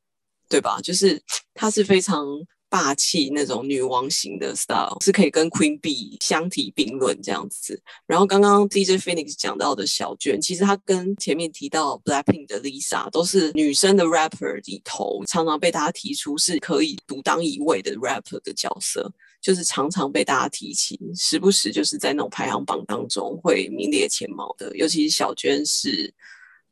[0.49, 0.81] 对吧？
[0.83, 1.23] 就是
[1.55, 2.27] 他是非常。
[2.75, 7.81] 霸气那种女王型的 style 是可以跟 Queen B 相提并论这样子。
[8.05, 19.09] 然后刚刚 DJ Phoenix 讲到的小娟，其实她跟前面提到 Blackpink 的 Lisa 都是女生的 rapper 里头，常常被大家提出是可以独当一位的 rapper 的角色，
[19.41, 24.77] 就是常常被大家提起，时不时就是在那种排行榜当中会名列前茅的。
[24.77, 26.13] 尤其是小娟是，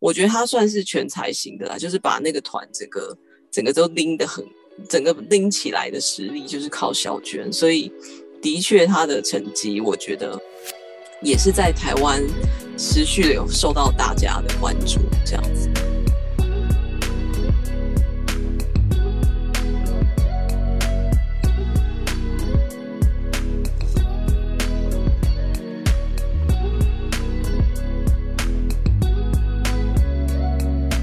[0.00, 3.16] 我觉得她算是全才型的啦，就是把那个团整个
[3.53, 4.44] 整个都拎得很。
[4.89, 7.91] 整个拎起来的实力就是靠小娟，所以
[8.41, 10.41] 的确她的成绩，我觉得
[11.23, 12.23] 也是在台湾
[12.77, 15.68] 持续的有受到大家的关注，这样子。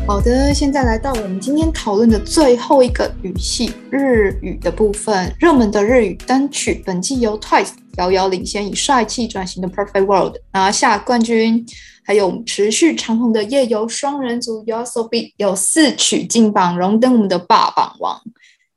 [0.09, 5.31] 好的，现在来到我们今天讨论的最后一个语系日语的部分。
[5.39, 11.63] 热门的日语单曲，本季由 Twice 遥遥领先，以帅气转型的 Perfect World 拿下冠军。
[12.03, 18.19] 还有持续长红的夜游双人组 y o s o b 有四曲进榜，荣登我们的霸榜王。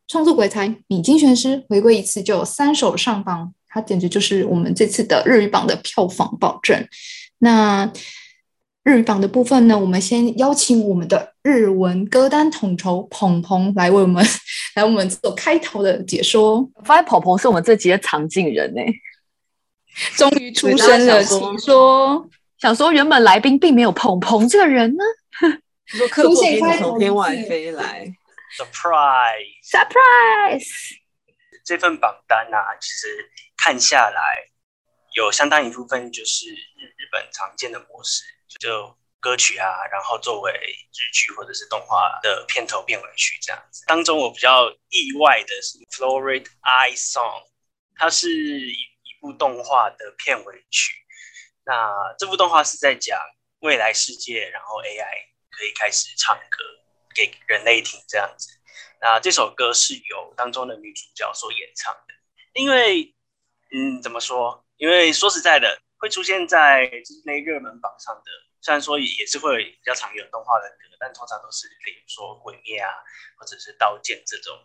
[0.07, 6.87] 创作鬼才米津玄师回归一次就有三首上榜，他简直就是我们这次的日语榜的票房保证。
[7.39, 7.91] 那。
[8.85, 14.26] 日语榜的部分呢，我们先邀请我们的日文歌单统筹鹏鹏来为我们
[14.74, 16.59] 来我们做开头的解说。
[16.74, 18.80] 我发现鹏鹏是我们这集的常进人呢，
[20.18, 21.22] 终于出生了。
[21.22, 22.28] 请说，
[22.59, 25.05] 想说原本来宾并没有鹏鹏这个人呢，
[26.11, 28.12] 出现开从天外飞来
[28.59, 30.66] ，surprise，surprise。
[31.64, 33.07] 这份榜单呢、啊，其实
[33.57, 34.20] 看下来
[35.14, 38.24] 有相当一部分就是日日本常见的模式。
[38.62, 43.84] 就歌曲啊，然后作为日剧或者是动画的片头片尾曲这样子。
[43.86, 47.42] 当中我比较意外的是《Florid Eye Song》，
[47.96, 50.94] 它是一一部动画的片尾曲。
[51.64, 53.18] 那这部动画是在讲
[53.60, 56.58] 未来世界，然后 AI 可以开始唱歌
[57.14, 58.48] 给人类听这样子。
[59.00, 62.14] 那这首歌是由当中的女主角所演唱的。
[62.54, 63.14] 因为，
[63.72, 64.64] 嗯，怎么说？
[64.76, 66.90] 因为说实在的，会出现在
[67.24, 68.30] 那热门榜上的，
[68.62, 72.94] 虽然说也是会比较常有动画的歌，但通常都是比如说《鬼灭》啊，
[73.36, 74.56] 或者是《刀剑》这种，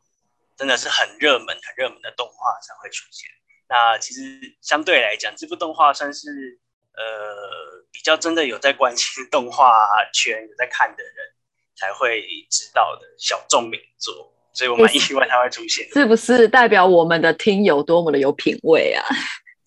[0.56, 3.28] 真的是很热门、很热门的动画才会出现。
[3.68, 4.22] 那其实
[4.62, 6.60] 相对来讲，这部动画算是
[6.94, 11.34] 呃比较真的有在关心动画圈、有在看的人
[11.76, 12.22] 才会
[12.52, 15.90] 知道的小众名作，所以我蛮意外它会出现。
[15.90, 19.04] 是不是代表我们的听友多么的有品味啊？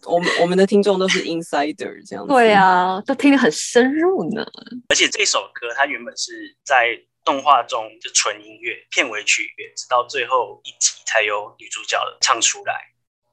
[0.06, 4.42] 我们我们的听众都是 insider 这样子，对啊，都听得很深入呢。
[4.88, 12.74] 而且这首歌它原本是在动画中就纯音乐片尾曲乐，直到最后一集才由女主角唱出来。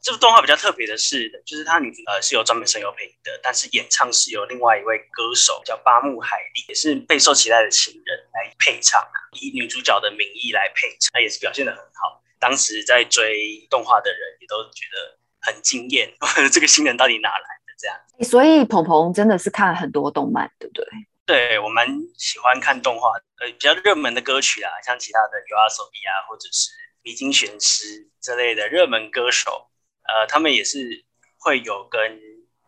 [0.01, 9.01] 这部动画比较特别的是，就是它女主呃是由专门声优配音的，但是演唱是由另外一位歌手叫八木海莉，也是备受期待的新人来配唱，
[9.39, 12.21] 以女主角的名义来配唱，她也是表现的很好。
[12.39, 15.17] 当时在追动画的人也都觉得。
[15.47, 16.11] 很惊艳，
[16.51, 17.73] 这个新人到底哪来的？
[17.79, 17.97] 这样，
[18.29, 20.85] 所以鹏鹏真的是看了很多动漫，对不对？
[21.25, 21.87] 对，我蛮
[22.17, 26.71] 喜欢看动画，呃，比较热门的歌曲啊，像其他的 UASOBI 啊，或者是
[27.03, 29.69] 迷津玄师这类的热门歌手，
[30.07, 31.05] 呃，他们也是
[31.37, 32.01] 会有跟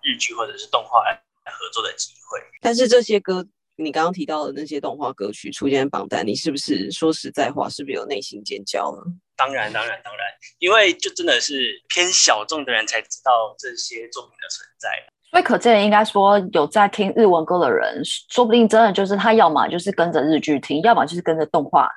[0.02, 2.40] 日剧或者是动画来合作的机会。
[2.62, 3.46] 但是这些歌，
[3.78, 9.04] 你刚刚提到的那些动画歌曲出现榜单，你是不是说实在话，是不是有内心尖叫了？
[9.40, 10.28] 当然，当然，当然，
[10.58, 14.90] 因为就真的是偏小众的人才知道这些作品的存在。
[15.32, 21.90] 所以可见，应该说有在听日文歌的人，说不定真的就是他，要么就是跟着日剧听，要么就是跟着动画，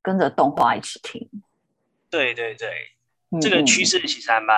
[0.00, 1.28] 跟着动画一起听。
[2.08, 2.68] 对对对，
[3.32, 4.56] 嗯、这个趋势其实还蛮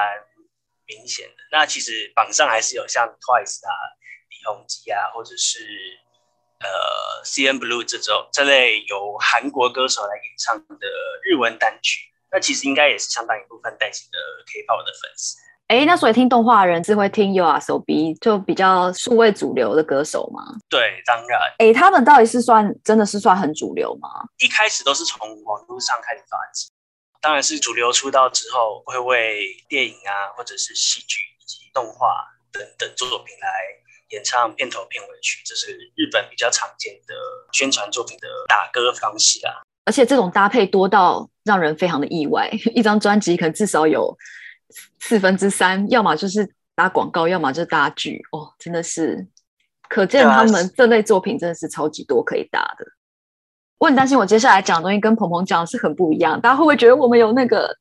[0.84, 1.36] 明显的。
[1.50, 3.72] 那其实榜上还是有像 Twice 啊、
[4.28, 5.66] 李弘基啊，或者是。
[6.60, 10.86] 呃，CNBLUE 这种这类由韩国歌手来演唱的
[11.22, 12.00] 日文单曲，
[12.32, 15.36] 那其实应该也是相当一部分带起的 K-pop 的粉丝。
[15.68, 20.42] 哎，那所以听动画的人是会听 YOASOBI 就比较数位主流的歌手吗？
[20.68, 21.38] 对，当然。
[21.58, 24.08] 哎，他们到底是算真的是算很主流吗？
[24.38, 26.70] 一开始都是从网络上开始发迹，
[27.20, 33.48] 当然是主流出道之后，会为电影啊，或者是戏剧以及动画等等作品来。
[34.10, 37.14] 演唱片头片尾曲，这是日本比较常见的
[37.52, 39.54] 宣传作品的打歌方式啊。
[39.84, 44.16] 而且这种搭配多到让人非常的意外，一张专辑可能至少有
[45.00, 48.20] 四分之三，要么就是打广告，要么就是搭剧。
[48.32, 49.26] 哦，真的是
[49.88, 52.84] 可见他们这类作品真的是超级多可以搭的。
[53.78, 57.76] 我很担心我接下来讲的东西跟鹏鹏讲的是很不一样，大家会不会觉得我们有那个？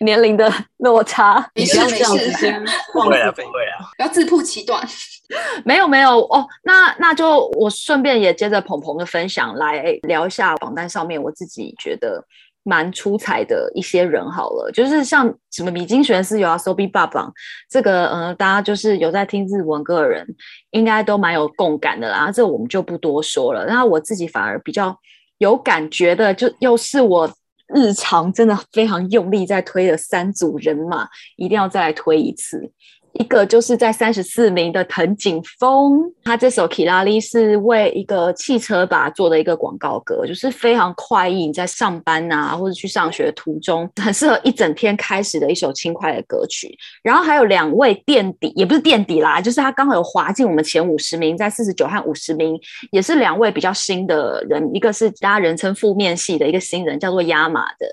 [0.00, 2.62] 年龄的落差，你不要这样子先
[2.92, 4.86] 不会啊，不会啊，不要自曝其短。
[5.64, 12.24] 没有没有哦，那那就我顺便也接着鹏鹏的分享来聊一下榜单上面我自己觉得
[12.62, 17.32] 蛮出彩的一些人好了，就是像什么米津玄师有 YOASOBI 霸榜，
[17.70, 20.26] 这个呃大家就是有在听日文歌的人
[20.70, 23.64] 应该都蛮有共感的啦，这我们就不多说了。
[23.64, 24.96] 然后我自己反而比较
[25.38, 27.30] 有感觉的，就又是我。
[27.74, 31.04] 日常真的非常用力在推的三组人马，
[31.34, 32.70] 一定要再来推一次。
[33.18, 46.76] 一个就是在三十四名的藤井风，他这首《Kirari》是为一个汽车吧做的一个广告歌，就是非常快意，你在上班啊或者去上学途中， 很适合一整天开始的一首轻快的歌曲。
[47.02, 52.58] 然后还有两位垫底，也不是垫底啦，就是他刚好有滑进我们前五十名，在四十九和五十名，
[52.90, 57.86] 也是两位比较新的人，一个是大家人称负面系的一个新人，叫做亚马的。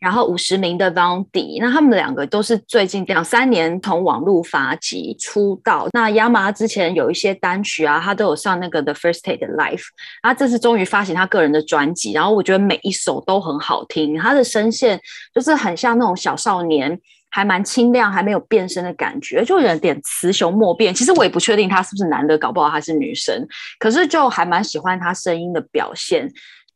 [0.00, 5.88] 然后五十名的 Vandy，那他们两个都是最近两三年从网络发迹出道。
[5.92, 9.82] 那亚麻之前有一些单曲啊，他都有上那个 The First Take Life
[10.22, 14.16] 他这次终于发行他个人的专辑，然后我觉得每一首都很好听。
[14.16, 15.00] 他的声线
[15.34, 16.96] 就是很像那种小少年，
[17.32, 20.94] 还蛮清亮，还没有变声的感觉，就有点雌雄莫辨。
[20.94, 23.44] 其实我也不确定他是不是男的，搞不好他是女生，
[23.80, 26.30] 可是就还蛮喜欢他声音的表现。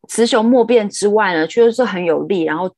[0.09, 2.69] 雌雄莫辨之外呢，确实是很有力，然后。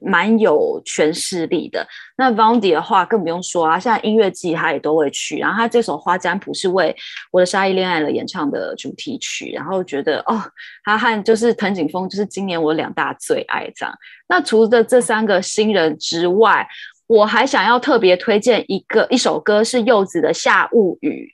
[0.00, 1.86] 蛮有诠释力的。
[2.16, 5.38] 那 Vandy 的话更不用说啊，现在音乐季他也都会去。
[5.38, 6.94] 然后他这首《花占卜》是为
[7.30, 9.52] 《我的沙溢恋爱了》演唱的主题曲。
[9.52, 10.42] 然后觉得哦，
[10.84, 13.94] 他和就是藤井风就是今年我两大最爱这样。
[14.28, 16.66] 那除了这三个新人之外，
[17.06, 21.32] 我还想要特别推荐一个一首歌，是柚子的《夏物语》。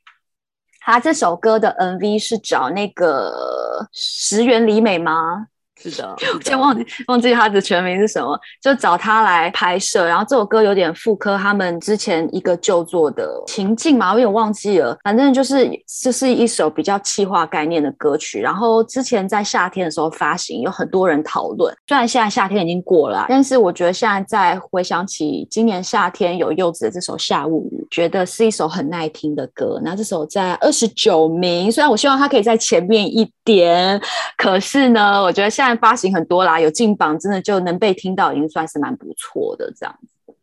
[0.84, 5.46] 他这首歌的 MV 是找那个石原里美吗？
[5.82, 10.06] 是的，我先忘记忘记他的全名是什么，就找他来拍摄。
[10.06, 14.96] 然后这首歌有点复刻他们之前一个旧作的情境嘛，我有点忘记了。
[15.02, 15.68] 反正就是
[16.00, 18.40] 这是一首比较气化概念的歌曲。
[18.40, 21.74] 然后之前在夏天的时候发行，有很多人讨论。
[21.88, 29.80] 虽然现在夏天已经过了，但是我觉得现在再回想起今年夏天有柚子的这首《下午雨》，觉得是一首很耐听的歌。
[29.82, 34.00] 那这首在二十九名，虽然我希望它可以在前面一点，
[34.36, 35.71] 可是呢，我觉得现在。
[35.76, 40.34] 发行很多啦，有进榜，真的就能被听到，已经算是蛮不错的这样子。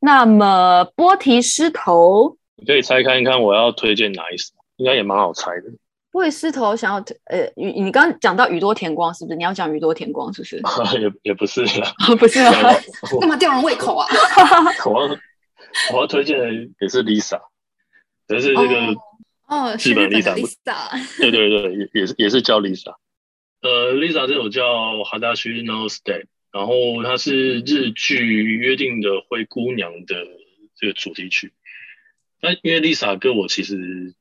[0.00, 4.52] 那么波提狮头，你可以猜看一看，我要推荐哪一首？
[4.76, 5.64] 应该也蛮好猜的。
[6.10, 9.36] 波提狮头想要呃，你你刚刚讲到宇多田光是不是？
[9.36, 10.56] 你要讲宇多田光是不是？
[11.00, 12.52] 也也不是啦， 不是啊，
[13.20, 14.06] 干嘛吊人胃口啊？
[14.86, 15.16] 我要
[15.94, 16.46] 我要推荐的
[16.80, 17.40] 也是 Lisa，
[18.28, 18.76] 可是这个
[19.48, 20.34] 哦，日本，Lisa
[21.18, 22.94] 对对对，也也是也是叫 Lisa。
[23.66, 30.24] 呃，Lisa 这首叫《Hadashi no Step》，然后它是日剧《约定的灰姑娘》的
[30.76, 31.52] 这个主题曲。
[32.40, 34.14] 那因为 Lisa 歌我其实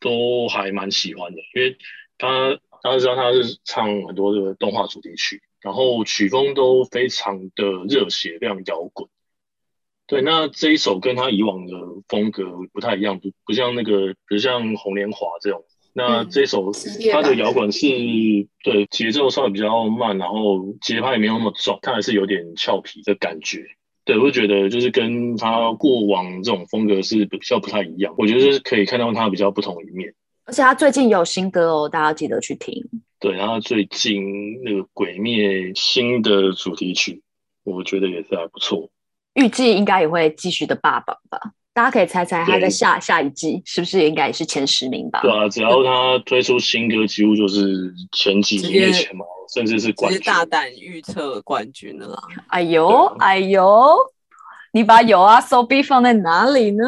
[0.00, 1.76] 都还蛮喜欢的，因为
[2.16, 9.10] 她大家知道她是唱很多这个动画主题曲，然后曲风都非常的热血，非常摇滚。
[10.06, 11.76] 对，那这一首跟她以往的
[12.08, 15.66] 风格不太一样，不不像那个，不像红莲华这种。
[15.98, 16.70] 那这首
[17.10, 17.86] 它的摇滚是
[18.62, 23.64] 对节奏稍微比较慢，然后节拍也没有那么重，它还是有点俏皮的感觉。
[24.04, 28.14] 对，我觉得就是跟他过往这种风格是比较不太一样。
[28.18, 30.12] 我觉得就是可以看到他比较不同的一面。
[30.44, 32.74] 而且他最近有新歌哦，大家记得去听。
[33.18, 37.22] 对，然后最近那个《鬼灭》新的主题曲，
[37.64, 38.90] 我觉得也是还不错。
[39.32, 41.40] 预计应该也会继续的霸榜吧。
[41.76, 45.20] 大家可以猜猜他在下下一季是不是应该也是前十名吧？
[45.20, 50.18] 对啊，只要他推出新歌，几乎就是前几名的前茅，甚至是冠军。
[50.22, 52.22] 大胆预测冠军了啦！
[52.48, 53.94] 哎呦，哎呦，
[54.72, 56.82] 你把 YOASOBI 放在哪里呢？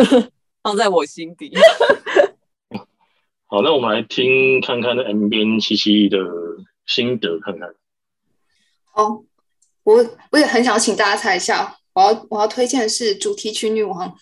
[0.64, 1.52] 放在我心底。
[3.44, 6.16] 好，那我们来听看看那 M 编七七的
[6.86, 7.68] 心得，看看。
[8.90, 9.22] 好，
[9.82, 11.76] 我我也很想请大家猜一下。
[11.94, 14.16] 我要我要推荐的是主题曲女王，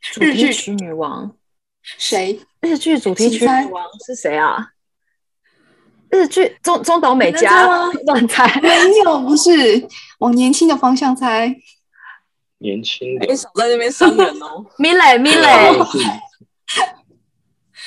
[0.00, 1.34] 主题曲女王
[1.82, 2.40] 谁？
[2.60, 4.72] 日剧主题曲女王是谁啊？
[6.10, 7.66] 日剧中中岛美嘉
[8.06, 8.60] 乱猜？
[8.60, 8.68] 没
[9.04, 9.50] 有，不是
[10.18, 11.56] 往年轻的方向猜。
[12.58, 14.64] 年轻的，你少在那边伤人哦。
[14.78, 15.48] 米蕾，米蕾。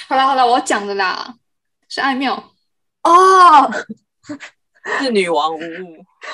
[0.08, 1.36] 好了好了，我讲的啦，
[1.88, 2.52] 是爱妙
[3.04, 3.72] 哦。
[5.00, 5.64] 是女王无误，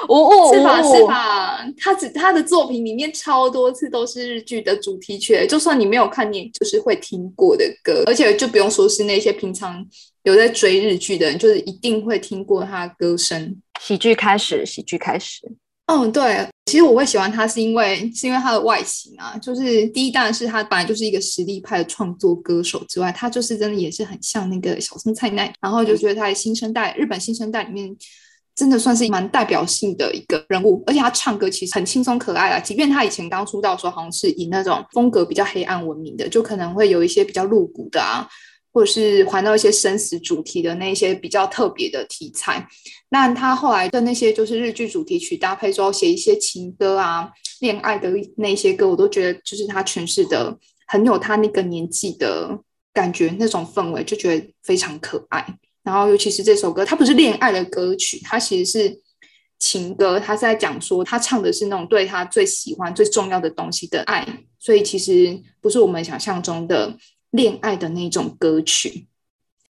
[0.10, 0.82] 无 误是吧？
[0.84, 1.66] 是吧？
[1.78, 9.86] 他只他的作品里面超多次都是日剧的主题曲，就算你没有看，你就是会听过的歌，而且就不用说是那些平常
[10.24, 13.56] 有在追日剧的人，就是一定会听过他的歌声。
[13.80, 15.49] 喜剧开始，喜剧开始。
[15.86, 27.95] 嗯，对，其实我会喜欢他，是因为是因为他的外形啊，就是第一当然是他本来就是一个实力派的创作歌手之外，他就是真的也是很像那个小松菜奈，然后就觉得他的新生代日本新生代里面。
[28.56, 32.60] 真的算是蛮代表性的一个人物，而且他唱歌其实很轻松可爱啊。
[32.60, 38.28] 即便他以前刚出道的时候，好像是以那种风格比较黑暗闻名的，就可能会有一些比较露骨的啊，
[38.74, 42.68] 或者是环绕一些生死主题的那些比较特别的题材。
[43.10, 47.30] 那他后来的那些就是日剧主题曲搭配之后，写一些情歌啊、
[47.62, 52.60] 恋爱的那些歌，我都觉得就是他诠释的很有他那个年纪的
[52.93, 55.58] 感觉，那种氛围就觉得非常可爱。
[55.84, 58.99] 然后，尤其是这首歌，它不是恋爱的歌曲，它其实是
[59.57, 60.19] 情歌。
[60.19, 64.27] 他是在讲说，他唱的是那种对他最喜欢、最重要的东西的爱，
[64.59, 66.95] 所以其实不是我们想象中的
[67.32, 69.07] 恋爱的那种歌曲。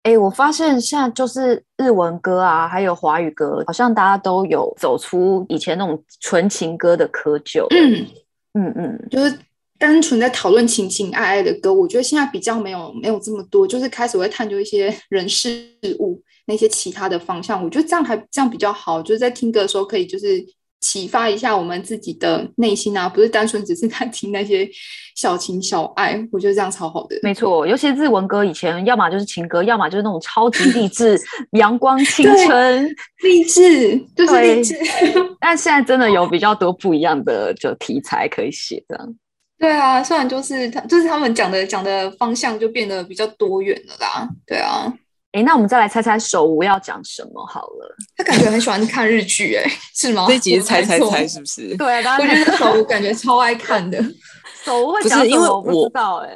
[0.03, 7.65] 哎，我发现现在就是日文歌啊，还有华语歌，好像大家都有走出以前那种纯情歌的窠臼。
[7.69, 8.05] 嗯
[8.53, 9.37] 嗯嗯，就是。
[9.81, 15.65] 单纯在讨论情情爱爱的歌，我觉得现在比较没有没有这么多，就是开始会探究一些 人事
[15.97, 17.63] 物那些其他的方向。
[17.63, 20.45] 我觉得这样还这样比较好，就是在听歌的时候可以就是
[20.81, 24.69] 启发一下我们自己的内心啊，不是单纯只是在听那些
[25.15, 26.23] 小情小爱。
[26.31, 27.17] 我觉得这样超好的。
[27.23, 31.19] 没错，尤其是日文歌，以前要么就是情歌，要么就是那种超级励志、
[31.57, 32.87] 阳光青春、
[33.23, 34.75] 励志，就是励志。
[35.41, 39.15] 但现在真的有比较多不一样的就题材可以写这样。
[39.61, 44.27] 对啊，虽然就是他，就是他们讲的讲的方向就变得比较多元了啦。
[44.47, 44.91] 对啊，
[45.33, 47.95] 哎，那我们再来猜猜手无要讲什么好了。
[48.17, 49.63] 他感觉很喜欢看日剧，哎，
[49.95, 50.25] 是吗？
[50.27, 51.77] 这集是猜猜猜，是不是？
[51.77, 54.03] 对啊，我觉得手无感觉超爱看的。
[54.65, 55.21] 手无会讲什么？
[55.23, 56.35] 不是因为我不知道哎。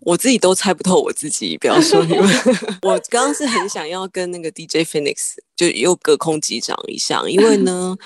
[0.00, 2.28] 我自己都猜不透我自己，不要说你们。
[2.82, 7.96] 我刚刚是很想要跟那个 DJ Phoenix 就又隔空击掌一下，因为呢。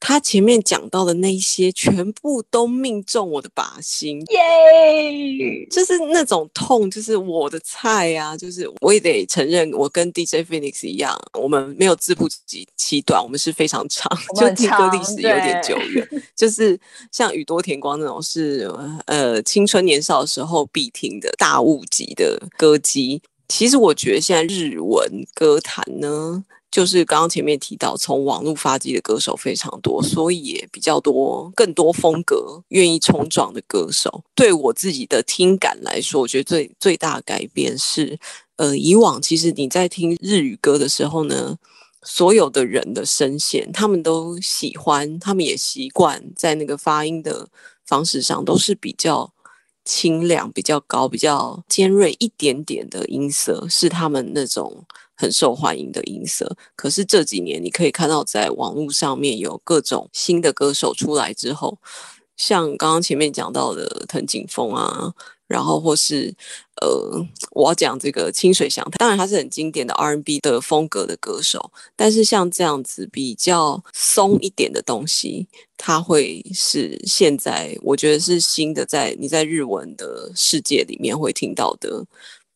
[0.00, 8.36] 他前面讲到的那些，全部都命中我的靶心，耶就是那种痛，就是我的菜啊！
[8.36, 16.08] 就是我也得承认，我跟 DJ Phoenix 一样，我们没有自不其其短，我们是非常长，就听歌历史有点久远。
[16.36, 16.78] 就是
[17.10, 18.72] 像宇多田光那种是，是
[19.06, 23.20] 呃青春年少的时候必听的大物级的歌姬。
[23.48, 26.44] 其实我觉得现在日文歌坛呢。
[26.70, 34.22] 就是刚刚前面提到，从网络发迹的歌手非常多，所以也比较多更多风格愿意冲撞的歌手。
[34.34, 38.18] 对我自己的听感来说，我觉得最最大的改变是，
[38.56, 41.56] 呃，以往其实你在听日语歌的时候呢，
[42.02, 47.48] 所有的人的声线，他们都喜欢，他们也习惯在那个发音的
[47.86, 49.32] 方式上都是比较
[49.88, 54.84] 清亮、比较高、比较尖锐一点点的音色，是他们那种。
[55.20, 61.76] 很受欢迎的音色，可是这几年你可以看到，在网络上面有各种新的歌手出来之后，
[62.36, 65.12] 像刚刚前面讲到的藤井风啊，
[65.48, 66.32] 然后或是
[66.80, 82.04] 呃，我要讲这个清水翔太，当然他是很经典的 R&B 的风格的歌手，但是像这样子比较松一点的东西，他会是现在我觉得是新的，在你在日文的世界里面会听到的。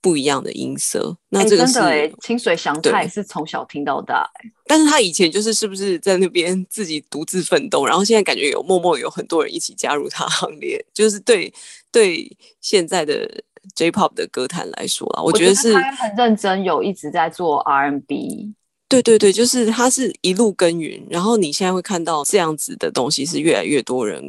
[0.02, 11.54] 不一样的音色，那这个是、欸欸、清水祥太是从小听到大、欸，但是他以前就是是不是在那边自己独自奋斗，然后现在感觉有默默有很多人一起加入他行列，就是对
[11.92, 12.28] 对
[12.60, 13.30] 现在的
[13.76, 18.52] J-pop 的歌坛来说啊，我觉得是很认真，有一直在做 R&B，
[18.88, 24.20] 对对对，就是他是一路耕耘，然后你现在会看到这样子的东西是越来越多人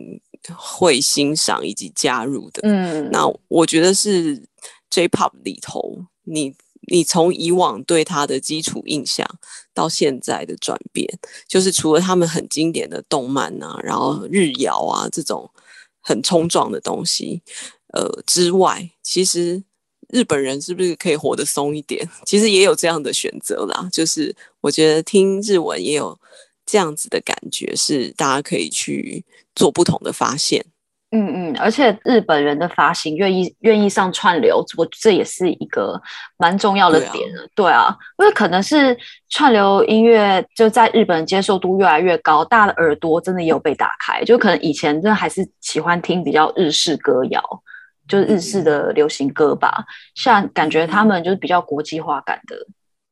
[0.56, 4.40] 会欣赏以及加入的，嗯，那我觉得是。
[4.94, 6.56] J-pop 里头，你
[6.88, 9.28] 你从以往对他的基础印象
[9.74, 11.08] 到现在的转变，
[11.48, 15.50] 就是除了他们很经典的动漫啊，然后日谣啊这种
[16.00, 17.41] 很冲撞的东西，
[17.88, 19.64] 呃之外，其实
[20.10, 22.08] 日本人是不是可以活得松一点？
[22.28, 23.89] 其实也有这样的选择啦。
[23.91, 26.20] 就是我觉得听日文也有
[26.68, 29.26] 这样子的感觉，是大家可以去
[29.56, 30.64] 做不同的发现。
[31.16, 36.01] 嗯嗯，而且日本人的发型愿意愿意上串流，我这也是一个
[36.38, 37.47] 蛮重要的点了。
[37.53, 38.97] 对啊，对啊，因为可能是
[39.30, 44.24] 串流音乐就在日本接受度越来越高，大的耳朵真的也有被打开。
[44.24, 47.43] 就可能以前真的还是喜欢听比较日式歌谣，
[48.07, 49.86] 就是日式的流行歌吧。
[50.16, 52.55] 像感觉他们就是比较国际化感的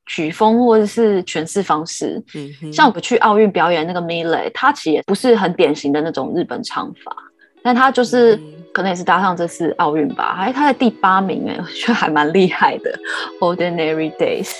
[0.07, 2.19] 曲风或者是诠释方式。
[2.33, 7.15] 嗯，像我去奥运表演那个 Miley，他其实也不是很典型的那种日本唱法。
[7.63, 8.39] 但他就是
[8.71, 12.91] 可能也是搭上这次奥运吧，还他在第八名哎，我觉得还蛮厉害的。
[13.39, 14.51] Ordinary Days。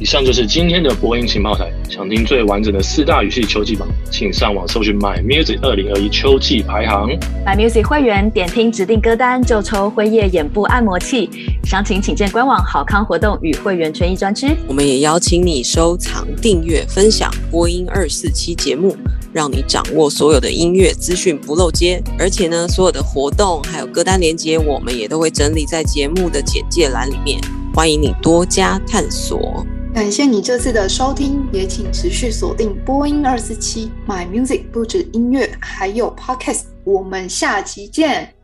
[0.00, 1.70] 以上就是今天的播音情报台。
[1.86, 7.10] 想听最完整的四大语系秋季榜，请上网搜寻 My Music 二零二一秋季排行。
[7.44, 11.28] My Music 会员点听指定歌单就抽辉夜眼部按摩器，
[11.64, 14.56] 详情请见官网好康活动与会员权益专区。
[14.66, 18.96] 我们也邀请你收藏、订阅、分享播音二四期节目，
[19.34, 22.02] 让你掌握所有的音乐资讯不漏接。
[22.18, 27.38] 而且呢，所有的活动还有歌单连接，我们也都会整理在节目的简介栏里面，
[27.74, 29.62] 欢迎你多加探索。
[29.92, 36.64] 感谢你这次的收听，也请持续锁定播音二四七 My Music，不止音乐，还有 Podcast。
[36.84, 38.34] 我们下期见，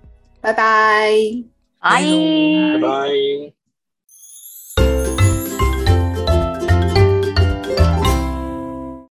[0.40, 1.12] 拜拜，
[1.80, 2.02] 拜拜。
[2.74, 3.55] 拜拜。